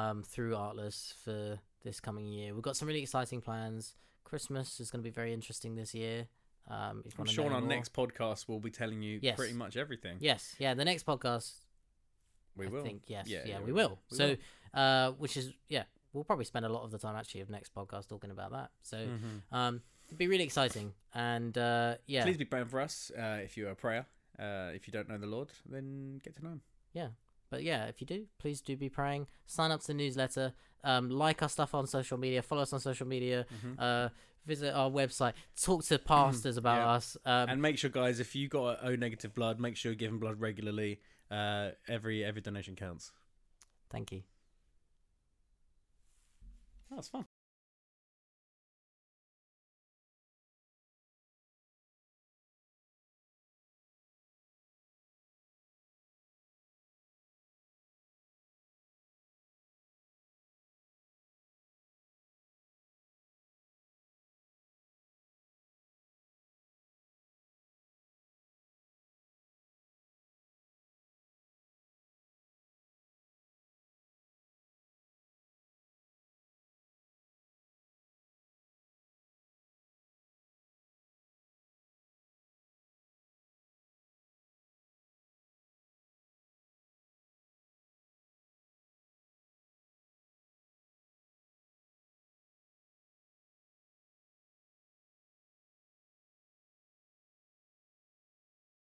[0.00, 3.94] um through artless for this coming year we've got some really exciting plans
[4.24, 6.26] christmas is going to be very interesting this year
[6.68, 7.68] um if you I'm sure on our more.
[7.76, 9.36] next podcast we'll be telling you Yes.
[9.36, 10.16] pretty much everything.
[10.20, 11.48] yes yeah the next podcast
[12.56, 12.82] we i will.
[12.82, 14.16] think yes Yeah, yeah, yeah, we, we will, will.
[14.20, 14.36] So
[14.74, 17.74] uh which is yeah we'll probably spend a lot of the time actually of next
[17.74, 19.42] podcast talking about that so Mhm.
[19.58, 19.74] um
[20.06, 23.10] it'd be really exciting and uh yeah Please be praying for us.
[23.16, 24.04] Uh, if you are a prayer,
[24.38, 26.62] uh, if you don't know the Lord, then get to know Him.
[27.50, 29.26] But yeah, if you do, please do be praying.
[29.46, 30.52] Sign up to the newsletter.
[30.84, 32.42] Um, like our stuff on social media.
[32.42, 33.46] Follow us on social media.
[33.64, 33.76] Mhm.
[33.78, 34.08] Uh,
[34.44, 35.32] visit our website.
[35.60, 36.90] Talk to pastors about Yeah.
[36.90, 37.16] us.
[37.24, 40.18] Um, and make sure, guys, if you got O negative blood, make sure you're giving
[40.18, 41.00] blood regularly.
[41.30, 43.12] Uh, every every donation counts.
[43.90, 44.22] thank you.
[46.90, 47.26] That's fun.